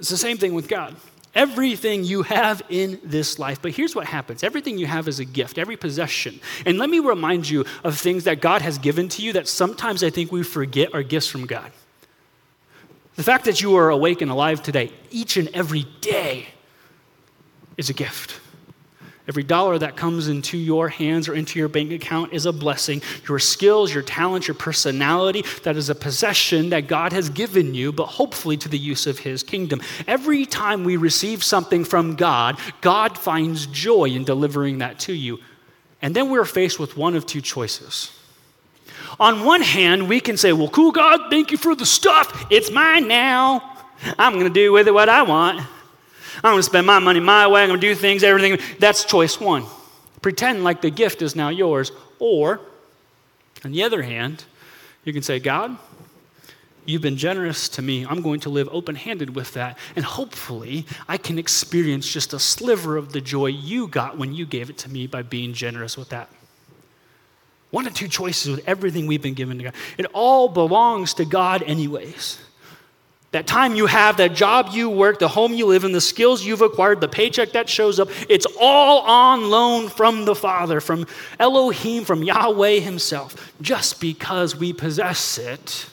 It's 0.00 0.08
the 0.08 0.16
same 0.16 0.38
thing 0.38 0.54
with 0.54 0.66
God. 0.66 0.96
Everything 1.34 2.04
you 2.04 2.22
have 2.22 2.62
in 2.70 2.98
this 3.04 3.38
life. 3.38 3.60
But 3.60 3.72
here's 3.72 3.94
what 3.94 4.06
happens 4.06 4.42
everything 4.42 4.78
you 4.78 4.86
have 4.86 5.06
is 5.06 5.20
a 5.20 5.24
gift, 5.24 5.58
every 5.58 5.76
possession. 5.76 6.40
And 6.64 6.78
let 6.78 6.88
me 6.90 6.98
remind 6.98 7.48
you 7.48 7.66
of 7.84 7.98
things 7.98 8.24
that 8.24 8.40
God 8.40 8.62
has 8.62 8.78
given 8.78 9.08
to 9.10 9.22
you 9.22 9.34
that 9.34 9.46
sometimes 9.46 10.02
I 10.02 10.10
think 10.10 10.32
we 10.32 10.42
forget 10.42 10.94
are 10.94 11.02
gifts 11.02 11.28
from 11.28 11.46
God. 11.46 11.70
The 13.16 13.22
fact 13.22 13.44
that 13.44 13.60
you 13.60 13.76
are 13.76 13.90
awake 13.90 14.22
and 14.22 14.30
alive 14.30 14.62
today, 14.62 14.90
each 15.10 15.36
and 15.36 15.48
every 15.48 15.86
day, 16.00 16.48
is 17.76 17.90
a 17.90 17.94
gift. 17.94 18.40
Every 19.28 19.42
dollar 19.42 19.78
that 19.78 19.96
comes 19.96 20.28
into 20.28 20.58
your 20.58 20.88
hands 20.88 21.28
or 21.28 21.34
into 21.34 21.58
your 21.58 21.68
bank 21.68 21.92
account 21.92 22.32
is 22.32 22.46
a 22.46 22.52
blessing. 22.52 23.02
Your 23.28 23.38
skills, 23.38 23.92
your 23.92 24.02
talents, 24.02 24.48
your 24.48 24.54
personality, 24.54 25.44
that 25.62 25.76
is 25.76 25.88
a 25.88 25.94
possession 25.94 26.70
that 26.70 26.88
God 26.88 27.12
has 27.12 27.28
given 27.28 27.74
you, 27.74 27.92
but 27.92 28.06
hopefully 28.06 28.56
to 28.56 28.68
the 28.68 28.78
use 28.78 29.06
of 29.06 29.18
His 29.18 29.42
kingdom. 29.42 29.80
Every 30.06 30.46
time 30.46 30.84
we 30.84 30.96
receive 30.96 31.44
something 31.44 31.84
from 31.84 32.16
God, 32.16 32.58
God 32.80 33.16
finds 33.16 33.66
joy 33.66 34.06
in 34.06 34.24
delivering 34.24 34.78
that 34.78 34.98
to 35.00 35.12
you. 35.12 35.38
And 36.02 36.16
then 36.16 36.30
we're 36.30 36.44
faced 36.44 36.78
with 36.78 36.96
one 36.96 37.14
of 37.14 37.26
two 37.26 37.40
choices. 37.42 38.10
On 39.18 39.44
one 39.44 39.60
hand, 39.60 40.08
we 40.08 40.20
can 40.20 40.36
say, 40.36 40.52
Well, 40.52 40.68
cool, 40.68 40.92
God, 40.92 41.30
thank 41.30 41.50
you 41.50 41.58
for 41.58 41.74
the 41.74 41.86
stuff. 41.86 42.46
It's 42.50 42.70
mine 42.70 43.06
now. 43.06 43.78
I'm 44.18 44.32
going 44.32 44.46
to 44.46 44.50
do 44.52 44.72
with 44.72 44.88
it 44.88 44.94
what 44.94 45.08
I 45.08 45.22
want. 45.22 45.66
I'm 46.36 46.52
going 46.52 46.56
to 46.56 46.62
spend 46.62 46.86
my 46.86 46.98
money 46.98 47.20
my 47.20 47.46
way. 47.46 47.62
I'm 47.62 47.68
going 47.68 47.80
to 47.80 47.86
do 47.86 47.94
things, 47.94 48.22
everything. 48.22 48.58
That's 48.78 49.04
choice 49.04 49.40
one. 49.40 49.64
Pretend 50.22 50.64
like 50.64 50.82
the 50.82 50.90
gift 50.90 51.22
is 51.22 51.34
now 51.34 51.48
yours. 51.48 51.92
Or, 52.18 52.60
on 53.64 53.72
the 53.72 53.82
other 53.82 54.02
hand, 54.02 54.44
you 55.04 55.12
can 55.12 55.22
say, 55.22 55.38
God, 55.38 55.76
you've 56.84 57.02
been 57.02 57.16
generous 57.16 57.68
to 57.70 57.82
me. 57.82 58.04
I'm 58.06 58.20
going 58.20 58.40
to 58.40 58.50
live 58.50 58.68
open 58.70 58.94
handed 58.94 59.34
with 59.34 59.54
that. 59.54 59.78
And 59.96 60.04
hopefully, 60.04 60.86
I 61.08 61.16
can 61.16 61.38
experience 61.38 62.10
just 62.10 62.32
a 62.32 62.38
sliver 62.38 62.96
of 62.96 63.12
the 63.12 63.20
joy 63.20 63.46
you 63.46 63.88
got 63.88 64.18
when 64.18 64.34
you 64.34 64.46
gave 64.46 64.70
it 64.70 64.78
to 64.78 64.90
me 64.90 65.06
by 65.06 65.22
being 65.22 65.52
generous 65.52 65.96
with 65.96 66.10
that. 66.10 66.28
One 67.70 67.86
or 67.86 67.90
two 67.90 68.08
choices 68.08 68.50
with 68.50 68.68
everything 68.68 69.06
we've 69.06 69.22
been 69.22 69.34
given 69.34 69.58
to 69.58 69.64
God. 69.64 69.74
It 69.96 70.06
all 70.12 70.48
belongs 70.48 71.14
to 71.14 71.24
God, 71.24 71.62
anyways. 71.62 72.38
That 73.32 73.46
time 73.46 73.76
you 73.76 73.86
have, 73.86 74.16
that 74.16 74.34
job 74.34 74.70
you 74.72 74.90
work, 74.90 75.20
the 75.20 75.28
home 75.28 75.54
you 75.54 75.66
live 75.66 75.84
in, 75.84 75.92
the 75.92 76.00
skills 76.00 76.44
you've 76.44 76.62
acquired, 76.62 77.00
the 77.00 77.08
paycheck 77.08 77.52
that 77.52 77.68
shows 77.68 78.00
up, 78.00 78.08
it's 78.28 78.46
all 78.60 79.02
on 79.02 79.50
loan 79.50 79.88
from 79.88 80.24
the 80.24 80.34
Father, 80.34 80.80
from 80.80 81.06
Elohim, 81.38 82.04
from 82.04 82.24
Yahweh 82.24 82.80
Himself. 82.80 83.52
Just 83.60 84.00
because 84.00 84.56
we 84.56 84.72
possess 84.72 85.38
it 85.38 85.86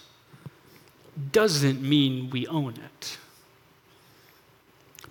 doesn't 1.31 1.81
mean 1.81 2.31
we 2.31 2.47
own 2.47 2.73
it. 2.73 3.17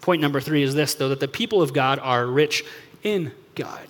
Point 0.00 0.20
number 0.20 0.40
three 0.40 0.62
is 0.62 0.74
this, 0.74 0.94
though, 0.94 1.10
that 1.10 1.20
the 1.20 1.28
people 1.28 1.62
of 1.62 1.72
God 1.72 2.00
are 2.00 2.26
rich 2.26 2.64
in 3.04 3.30
God. 3.54 3.86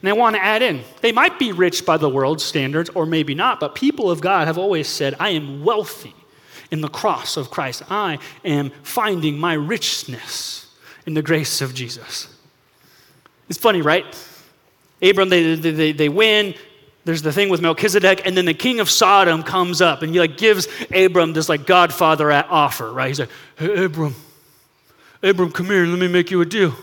And 0.00 0.08
I 0.08 0.14
want 0.14 0.36
to 0.36 0.42
add 0.42 0.62
in, 0.62 0.82
they 1.02 1.12
might 1.12 1.38
be 1.38 1.52
rich 1.52 1.84
by 1.84 1.98
the 1.98 2.08
world's 2.08 2.42
standards, 2.42 2.90
or 2.90 3.04
maybe 3.04 3.34
not, 3.34 3.60
but 3.60 3.74
people 3.74 4.10
of 4.10 4.22
God 4.22 4.46
have 4.46 4.56
always 4.56 4.88
said, 4.88 5.14
I 5.20 5.30
am 5.30 5.62
wealthy 5.62 6.14
in 6.70 6.80
the 6.80 6.88
cross 6.88 7.36
of 7.36 7.50
Christ. 7.50 7.82
I 7.90 8.18
am 8.44 8.70
finding 8.82 9.38
my 9.38 9.54
richness 9.54 10.66
in 11.06 11.14
the 11.14 11.22
grace 11.22 11.60
of 11.60 11.74
Jesus. 11.74 12.28
It's 13.48 13.58
funny, 13.58 13.82
right? 13.82 14.04
Abram, 15.02 15.28
they, 15.28 15.54
they, 15.54 15.92
they 15.92 16.08
win. 16.08 16.54
There's 17.04 17.20
the 17.20 17.32
thing 17.32 17.50
with 17.50 17.60
Melchizedek, 17.60 18.22
and 18.24 18.36
then 18.36 18.46
the 18.46 18.54
king 18.54 18.80
of 18.80 18.88
Sodom 18.88 19.42
comes 19.42 19.82
up 19.82 20.02
and 20.02 20.12
he 20.12 20.18
like 20.18 20.38
gives 20.38 20.66
Abram 20.94 21.34
this 21.34 21.48
like 21.50 21.66
Godfather 21.66 22.32
offer, 22.32 22.90
right? 22.90 23.08
He's 23.08 23.20
like, 23.20 23.30
hey, 23.56 23.84
Abram, 23.84 24.14
Abram, 25.22 25.52
come 25.52 25.66
here, 25.66 25.84
let 25.84 25.98
me 25.98 26.08
make 26.08 26.30
you 26.30 26.40
a 26.40 26.46
deal. 26.46 26.74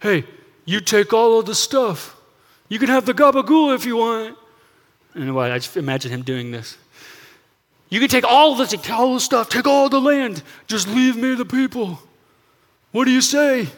Hey, 0.00 0.24
you 0.66 0.80
take 0.80 1.14
all 1.14 1.38
of 1.38 1.46
the 1.46 1.54
stuff. 1.54 2.16
You 2.68 2.78
can 2.78 2.88
have 2.88 3.06
the 3.06 3.14
gabagool 3.14 3.74
if 3.74 3.86
you 3.86 3.96
want. 3.96 4.36
And 5.14 5.34
what? 5.34 5.50
I 5.50 5.58
just 5.58 5.76
imagine 5.76 6.10
him 6.10 6.22
doing 6.22 6.50
this. 6.50 6.76
You 7.94 8.00
can 8.00 8.08
take 8.08 8.24
all 8.24 8.56
this, 8.56 8.74
all 8.90 9.14
the 9.14 9.20
stuff, 9.20 9.48
take 9.48 9.68
all 9.68 9.88
the 9.88 10.00
land. 10.00 10.42
Just 10.66 10.88
leave 10.88 11.14
me 11.14 11.36
the 11.36 11.44
people. 11.44 12.00
What 12.90 13.04
do 13.04 13.12
you 13.12 13.20
say? 13.20 13.68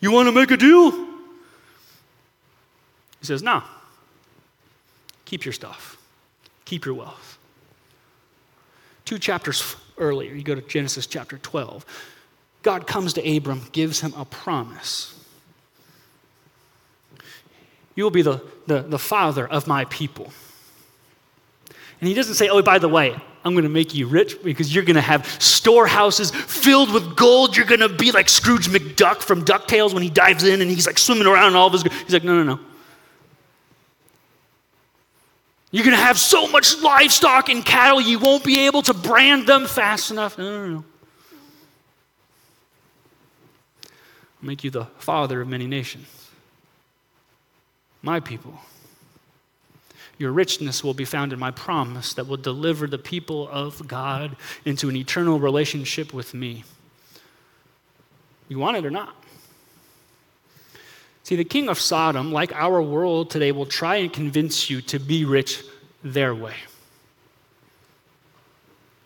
You 0.00 0.10
want 0.12 0.28
to 0.28 0.32
make 0.32 0.50
a 0.50 0.56
deal? 0.56 0.90
He 0.90 1.06
says, 3.20 3.42
No. 3.42 3.62
Keep 5.26 5.44
your 5.44 5.52
stuff, 5.52 5.98
keep 6.64 6.86
your 6.86 6.94
wealth. 6.94 7.36
Two 9.04 9.18
chapters 9.18 9.76
earlier, 9.98 10.32
you 10.32 10.42
go 10.42 10.54
to 10.54 10.62
Genesis 10.62 11.06
chapter 11.06 11.36
12. 11.36 11.84
God 12.62 12.86
comes 12.86 13.12
to 13.12 13.36
Abram, 13.36 13.66
gives 13.72 14.00
him 14.00 14.14
a 14.16 14.24
promise. 14.24 15.22
You 17.94 18.04
will 18.04 18.10
be 18.10 18.22
the, 18.22 18.42
the, 18.66 18.80
the 18.80 18.98
father 18.98 19.46
of 19.46 19.66
my 19.66 19.84
people. 19.84 20.32
And 22.00 22.08
he 22.08 22.14
doesn't 22.14 22.36
say, 22.36 22.48
oh, 22.48 22.62
by 22.62 22.78
the 22.78 22.88
way, 22.88 23.20
I'm 23.44 23.54
going 23.54 23.64
to 23.64 23.70
make 23.70 23.94
you 23.94 24.06
rich 24.06 24.42
because 24.42 24.74
you're 24.74 24.84
going 24.84 24.96
to 24.96 25.00
have 25.00 25.26
storehouses 25.40 26.30
filled 26.30 26.92
with 26.92 27.16
gold. 27.16 27.56
You're 27.56 27.66
going 27.66 27.80
to 27.80 27.88
be 27.88 28.12
like 28.12 28.28
Scrooge 28.28 28.68
McDuck 28.68 29.20
from 29.22 29.44
DuckTales 29.44 29.94
when 29.94 30.02
he 30.02 30.10
dives 30.10 30.44
in 30.44 30.60
and 30.60 30.70
he's 30.70 30.86
like 30.86 30.98
swimming 30.98 31.26
around 31.26 31.48
and 31.48 31.56
all 31.56 31.68
of 31.68 31.72
his. 31.72 31.82
He's 31.82 32.12
like, 32.12 32.24
no, 32.24 32.42
no, 32.42 32.42
no. 32.42 32.60
You're 35.70 35.84
going 35.84 35.96
to 35.96 36.02
have 36.02 36.18
so 36.18 36.48
much 36.48 36.78
livestock 36.82 37.48
and 37.48 37.64
cattle, 37.64 38.00
you 38.00 38.18
won't 38.18 38.44
be 38.44 38.66
able 38.66 38.82
to 38.82 38.92
brand 38.94 39.46
them 39.46 39.66
fast 39.66 40.10
enough. 40.10 40.36
No, 40.36 40.44
no, 40.44 40.74
no. 40.74 40.84
I'll 44.42 44.46
make 44.46 44.64
you 44.64 44.70
the 44.70 44.86
father 44.98 45.40
of 45.40 45.48
many 45.48 45.66
nations. 45.66 46.06
My 48.02 48.20
people. 48.20 48.58
Your 50.20 50.32
richness 50.32 50.84
will 50.84 50.92
be 50.92 51.06
found 51.06 51.32
in 51.32 51.38
my 51.38 51.50
promise 51.50 52.12
that 52.12 52.26
will 52.26 52.36
deliver 52.36 52.86
the 52.86 52.98
people 52.98 53.48
of 53.48 53.88
God 53.88 54.36
into 54.66 54.90
an 54.90 54.96
eternal 54.96 55.40
relationship 55.40 56.12
with 56.12 56.34
me. 56.34 56.62
You 58.46 58.58
want 58.58 58.76
it 58.76 58.84
or 58.84 58.90
not? 58.90 59.16
See, 61.22 61.36
the 61.36 61.44
king 61.44 61.70
of 61.70 61.80
Sodom, 61.80 62.32
like 62.32 62.54
our 62.54 62.82
world 62.82 63.30
today, 63.30 63.50
will 63.50 63.64
try 63.64 63.96
and 63.96 64.12
convince 64.12 64.68
you 64.68 64.82
to 64.82 64.98
be 64.98 65.24
rich 65.24 65.64
their 66.04 66.34
way. 66.34 66.56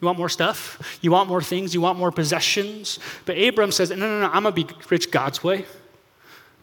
You 0.01 0.07
want 0.07 0.19
more 0.19 0.29
stuff? 0.29 0.99
You 1.01 1.13
want 1.13 1.29
more 1.29 1.43
things? 1.43 1.75
You 1.75 1.81
want 1.81 1.97
more 1.97 2.11
possessions? 2.11 2.99
But 3.25 3.39
Abram 3.39 3.71
says, 3.71 3.91
No, 3.91 3.97
no, 3.97 4.19
no, 4.19 4.31
I'm 4.33 4.43
going 4.43 4.55
to 4.57 4.65
be 4.65 4.75
rich 4.91 5.13
God's 5.13 5.45
way. 5.45 5.65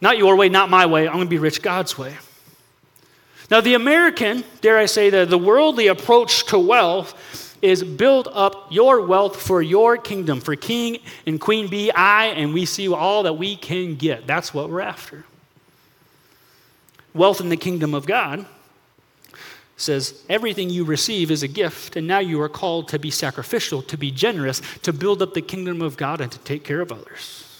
Not 0.02 0.18
your 0.18 0.36
way, 0.36 0.50
not 0.50 0.68
my 0.68 0.84
way. 0.84 1.08
I'm 1.08 1.14
going 1.14 1.26
to 1.26 1.30
be 1.30 1.38
rich 1.38 1.62
God's 1.62 1.96
way. 1.96 2.14
Now, 3.52 3.60
the 3.60 3.74
American, 3.74 4.44
dare 4.62 4.78
I 4.78 4.86
say, 4.86 5.10
the, 5.10 5.26
the 5.26 5.36
worldly 5.36 5.88
approach 5.88 6.46
to 6.46 6.58
wealth 6.58 7.58
is 7.60 7.84
build 7.84 8.26
up 8.32 8.68
your 8.70 9.02
wealth 9.04 9.38
for 9.38 9.60
your 9.60 9.98
kingdom, 9.98 10.40
for 10.40 10.56
King 10.56 11.00
and 11.26 11.38
Queen 11.38 11.68
Bee, 11.68 11.90
I, 11.90 12.28
and 12.28 12.54
we 12.54 12.64
see 12.64 12.88
all 12.88 13.24
that 13.24 13.34
we 13.34 13.56
can 13.56 13.96
get. 13.96 14.26
That's 14.26 14.54
what 14.54 14.70
we're 14.70 14.80
after 14.80 15.26
wealth 17.12 17.42
in 17.42 17.50
the 17.50 17.58
kingdom 17.58 17.92
of 17.92 18.06
God 18.06 18.46
says 19.76 20.24
everything 20.30 20.70
you 20.70 20.82
receive 20.84 21.30
is 21.30 21.42
a 21.42 21.48
gift, 21.48 21.94
and 21.94 22.06
now 22.06 22.20
you 22.20 22.40
are 22.40 22.48
called 22.48 22.88
to 22.88 22.98
be 22.98 23.10
sacrificial, 23.10 23.82
to 23.82 23.98
be 23.98 24.10
generous, 24.10 24.62
to 24.82 24.94
build 24.94 25.20
up 25.20 25.34
the 25.34 25.42
kingdom 25.42 25.82
of 25.82 25.98
God, 25.98 26.22
and 26.22 26.32
to 26.32 26.38
take 26.38 26.64
care 26.64 26.80
of 26.80 26.90
others. 26.90 27.51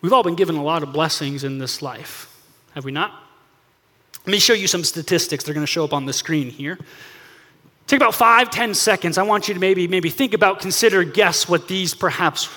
We've 0.00 0.12
all 0.12 0.22
been 0.22 0.36
given 0.36 0.56
a 0.56 0.62
lot 0.62 0.82
of 0.82 0.92
blessings 0.92 1.44
in 1.44 1.58
this 1.58 1.82
life, 1.82 2.32
have 2.74 2.84
we 2.84 2.92
not? 2.92 3.24
Let 4.26 4.32
me 4.32 4.38
show 4.38 4.52
you 4.52 4.66
some 4.66 4.84
statistics. 4.84 5.42
They're 5.42 5.54
going 5.54 5.66
to 5.66 5.70
show 5.70 5.84
up 5.84 5.92
on 5.92 6.06
the 6.06 6.12
screen 6.12 6.50
here. 6.50 6.78
Take 7.86 7.96
about 7.96 8.14
five, 8.14 8.50
ten 8.50 8.74
seconds. 8.74 9.16
I 9.16 9.22
want 9.22 9.48
you 9.48 9.54
to 9.54 9.60
maybe, 9.60 9.88
maybe 9.88 10.10
think 10.10 10.34
about, 10.34 10.60
consider, 10.60 11.02
guess 11.02 11.48
what 11.48 11.66
these 11.66 11.94
perhaps 11.94 12.48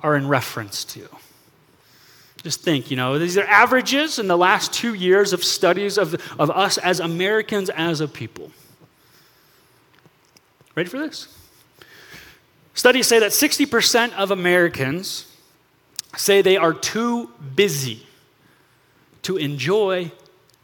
are 0.00 0.16
in 0.16 0.26
reference 0.26 0.84
to. 0.86 1.06
Just 2.42 2.62
think, 2.62 2.90
you 2.90 2.96
know, 2.96 3.18
these 3.18 3.36
are 3.36 3.44
averages 3.44 4.18
in 4.18 4.28
the 4.28 4.38
last 4.38 4.72
two 4.72 4.94
years 4.94 5.32
of 5.32 5.44
studies 5.44 5.98
of, 5.98 6.14
of 6.38 6.50
us 6.50 6.78
as 6.78 7.00
Americans 7.00 7.68
as 7.68 8.00
a 8.00 8.08
people. 8.08 8.50
Ready 10.74 10.88
for 10.88 10.98
this? 10.98 11.28
Studies 12.72 13.06
say 13.06 13.18
that 13.18 13.32
60% 13.32 14.14
of 14.14 14.30
Americans 14.30 15.27
say 16.16 16.42
they 16.42 16.56
are 16.56 16.72
too 16.72 17.30
busy 17.54 18.06
to 19.22 19.36
enjoy 19.36 20.10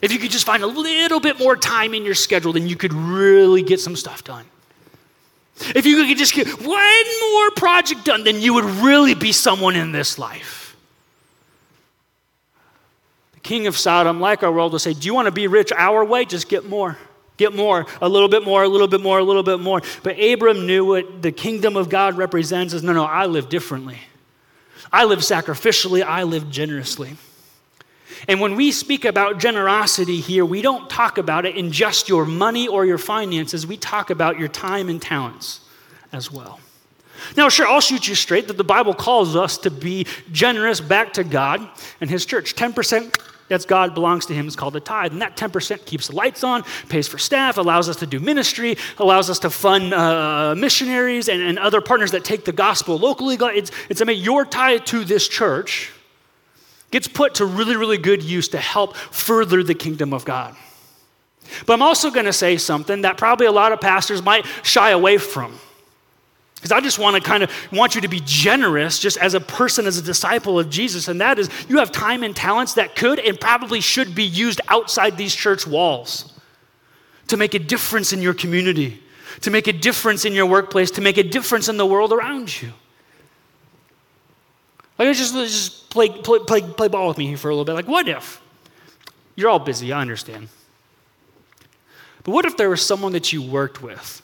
If 0.01 0.13
you 0.13 0.19
could 0.19 0.31
just 0.31 0.47
find 0.47 0.63
a 0.63 0.67
little 0.67 1.21
bit 1.21 1.39
more 1.39 1.57
time 1.57 1.95
in 1.95 2.05
your 2.05 2.15
schedule, 2.15 2.53
then 2.53 2.69
you 2.69 2.77
could 2.77 2.93
really 2.93 3.63
get 3.63 3.81
some 3.81 3.97
stuff 3.97 4.25
done. 4.25 4.47
If 5.75 5.85
you 5.85 6.07
could 6.07 6.17
just 6.17 6.33
get 6.33 6.49
one 6.49 7.21
more 7.33 7.51
project 7.57 8.05
done, 8.05 8.25
then 8.25 8.41
you 8.41 8.55
would 8.55 8.65
really 8.65 9.15
be 9.15 9.33
someone 9.33 9.77
in 9.77 9.93
this 9.93 10.19
life. 10.19 10.60
King 13.43 13.67
of 13.67 13.77
Sodom, 13.77 14.21
like 14.21 14.43
our 14.43 14.53
world, 14.53 14.73
will 14.73 14.79
say, 14.79 14.93
Do 14.93 15.07
you 15.07 15.15
want 15.15 15.27
to 15.27 15.33
be 15.33 15.47
rich 15.47 15.73
our 15.73 16.05
way? 16.05 16.25
Just 16.25 16.49
get 16.49 16.69
more. 16.69 16.99
Get 17.37 17.57
more, 17.57 17.87
a 18.03 18.09
little 18.09 18.29
bit 18.29 18.45
more, 18.45 18.63
a 18.63 18.69
little 18.69 18.87
bit 18.87 19.01
more, 19.01 19.19
a 19.19 19.25
little 19.25 19.43
bit 19.43 19.61
more. 19.61 19.81
But 20.03 20.23
Abram 20.23 20.67
knew 20.67 20.85
what 20.85 21.23
the 21.23 21.33
kingdom 21.33 21.75
of 21.75 21.89
God 21.89 22.19
represents 22.19 22.75
is 22.75 22.83
no, 22.83 22.93
no, 22.93 23.05
I 23.05 23.25
live 23.25 23.49
differently. 23.49 23.97
I 24.93 25.05
live 25.05 25.21
sacrificially, 25.21 26.03
I 26.03 26.25
live 26.25 26.51
generously. 26.51 27.17
And 28.29 28.43
when 28.43 28.57
we 28.57 28.73
speak 28.73 29.07
about 29.07 29.39
generosity 29.39 30.21
here, 30.21 30.45
we 30.45 30.61
don't 30.61 30.91
talk 30.91 31.17
about 31.17 31.47
it 31.47 31.57
in 31.57 31.73
just 31.73 32.11
your 32.11 32.27
money 32.27 32.69
or 32.69 32.85
your 32.85 32.99
finances, 32.99 33.67
we 33.67 33.79
talk 33.79 34.11
about 34.11 34.39
your 34.39 34.49
time 34.49 34.91
and 34.91 35.01
talents 35.01 35.61
as 36.13 36.31
well. 36.31 36.61
Now, 37.37 37.49
sure, 37.49 37.67
I'll 37.67 37.81
shoot 37.81 38.09
you 38.09 38.15
straight 38.15 38.49
that 38.49 38.57
the 38.57 38.65
Bible 38.65 38.95
calls 38.95 39.37
us 39.37 39.59
to 39.59 39.71
be 39.71 40.07
generous 40.33 40.81
back 40.81 41.13
to 41.15 41.25
God 41.25 41.69
and 42.01 42.11
His 42.11 42.27
church. 42.27 42.55
10% 42.55 43.15
that's 43.51 43.65
God 43.65 43.95
belongs 43.95 44.27
to 44.27 44.35
Him 44.35 44.47
is 44.47 44.55
called 44.55 44.77
a 44.77 44.81
tithe. 44.81 45.13
And 45.13 45.21
that 45.23 45.37
10% 45.37 45.85
keeps 45.85 46.07
the 46.07 46.15
lights 46.15 46.45
on, 46.45 46.63
pays 46.89 47.09
for 47.09 47.19
staff, 47.19 47.59
allows 47.59 47.89
us 47.89 47.97
to 47.97 48.07
do 48.07 48.21
ministry, 48.21 48.79
allows 48.97 49.29
us 49.29 49.41
to 49.41 49.51
fund 49.51 49.93
uh, 49.93 50.55
missionaries 50.57 51.29
and, 51.29 51.43
and 51.43 51.59
other 51.59 51.81
partners 51.81 52.13
that 52.13 52.25
take 52.25 52.45
the 52.45 52.53
gospel 52.53 52.97
locally. 52.97 53.37
It's, 53.57 53.73
it's 53.89 54.01
I 54.01 54.05
mean, 54.05 54.23
your 54.23 54.45
tithe 54.45 54.85
to 54.87 55.05
this 55.05 55.27
church 55.27 55.91
gets 56.93 57.09
put 57.09 57.35
to 57.37 57.45
really, 57.45 57.75
really 57.75 57.99
good 57.99 58.23
use 58.23 58.49
to 58.49 58.59
help 58.59 58.97
further 58.97 59.65
the 59.65 59.75
kingdom 59.75 60.13
of 60.13 60.25
God. 60.25 60.57
But 61.67 61.75
I'm 61.75 61.83
also 61.83 62.11
going 62.13 62.27
to 62.27 62.33
say 62.33 62.57
something 62.57 63.03
that 63.03 63.17
probably 63.17 63.47
a 63.47 63.53
lot 63.53 63.73
of 63.73 63.81
pastors 63.81 64.23
might 64.23 64.47
shy 64.63 64.91
away 64.91 65.19
from. 65.19 65.59
Because 66.61 66.73
I 66.73 66.81
just 66.81 66.99
want 66.99 67.17
to 67.17 67.23
kind 67.23 67.43
of 67.43 67.51
want 67.73 67.95
you 67.95 68.03
to 68.03 68.09
be 68.09 68.21
generous 68.23 68.99
just 68.99 69.17
as 69.17 69.33
a 69.33 69.41
person, 69.41 69.87
as 69.87 69.97
a 69.97 70.03
disciple 70.03 70.59
of 70.59 70.69
Jesus. 70.69 71.09
And 71.09 71.19
that 71.23 71.39
is, 71.39 71.49
you 71.71 71.79
have 71.79 71.91
time 71.91 72.23
and 72.23 72.37
talents 72.37 72.75
that 72.75 72.95
could 72.95 73.19
and 73.19 73.41
probably 73.41 73.81
should 73.81 74.15
be 74.15 74.25
used 74.25 74.61
outside 74.69 75.17
these 75.17 75.35
church 75.35 75.67
walls 75.67 76.39
to 77.29 77.39
make 77.39 77.55
a 77.55 77.59
difference 77.59 78.13
in 78.13 78.21
your 78.21 78.35
community, 78.35 79.03
to 79.41 79.51
make 79.51 79.69
a 79.69 79.73
difference 79.73 80.27
in 80.27 80.35
your 80.35 80.45
workplace, 80.45 80.91
to 80.91 81.01
make 81.01 81.17
a 81.17 81.23
difference 81.23 81.71
in 81.71 81.79
the 81.79 81.87
world 81.87 82.13
around 82.13 82.61
you. 82.61 82.71
Like, 84.99 85.17
just, 85.17 85.33
just 85.33 85.89
play, 85.89 86.11
play, 86.11 86.41
play, 86.41 86.61
play 86.61 86.89
ball 86.89 87.09
with 87.09 87.17
me 87.17 87.29
here 87.29 87.39
for 87.39 87.49
a 87.49 87.55
little 87.55 87.65
bit. 87.65 87.73
Like, 87.73 87.89
what 87.89 88.07
if? 88.07 88.39
You're 89.35 89.49
all 89.49 89.59
busy, 89.59 89.95
I 89.95 90.03
understand. 90.03 90.49
But 92.23 92.33
what 92.33 92.45
if 92.45 92.59
there 92.59 92.69
was 92.69 92.85
someone 92.85 93.13
that 93.13 93.33
you 93.33 93.41
worked 93.41 93.83
with 93.83 94.21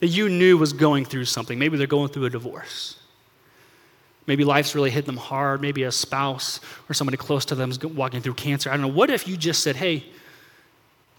that 0.00 0.08
you 0.08 0.28
knew 0.28 0.56
was 0.56 0.72
going 0.72 1.04
through 1.04 1.24
something? 1.24 1.58
Maybe 1.58 1.76
they're 1.76 1.86
going 1.86 2.08
through 2.08 2.26
a 2.26 2.30
divorce. 2.30 2.96
Maybe 4.26 4.44
life's 4.44 4.74
really 4.74 4.90
hit 4.90 5.06
them 5.06 5.16
hard. 5.16 5.62
Maybe 5.62 5.84
a 5.84 5.92
spouse 5.92 6.60
or 6.88 6.94
somebody 6.94 7.16
close 7.16 7.46
to 7.46 7.54
them 7.54 7.70
is 7.70 7.80
walking 7.82 8.20
through 8.20 8.34
cancer. 8.34 8.70
I 8.70 8.74
don't 8.74 8.82
know. 8.82 8.88
What 8.88 9.10
if 9.10 9.26
you 9.26 9.36
just 9.36 9.62
said, 9.62 9.74
hey, 9.76 10.04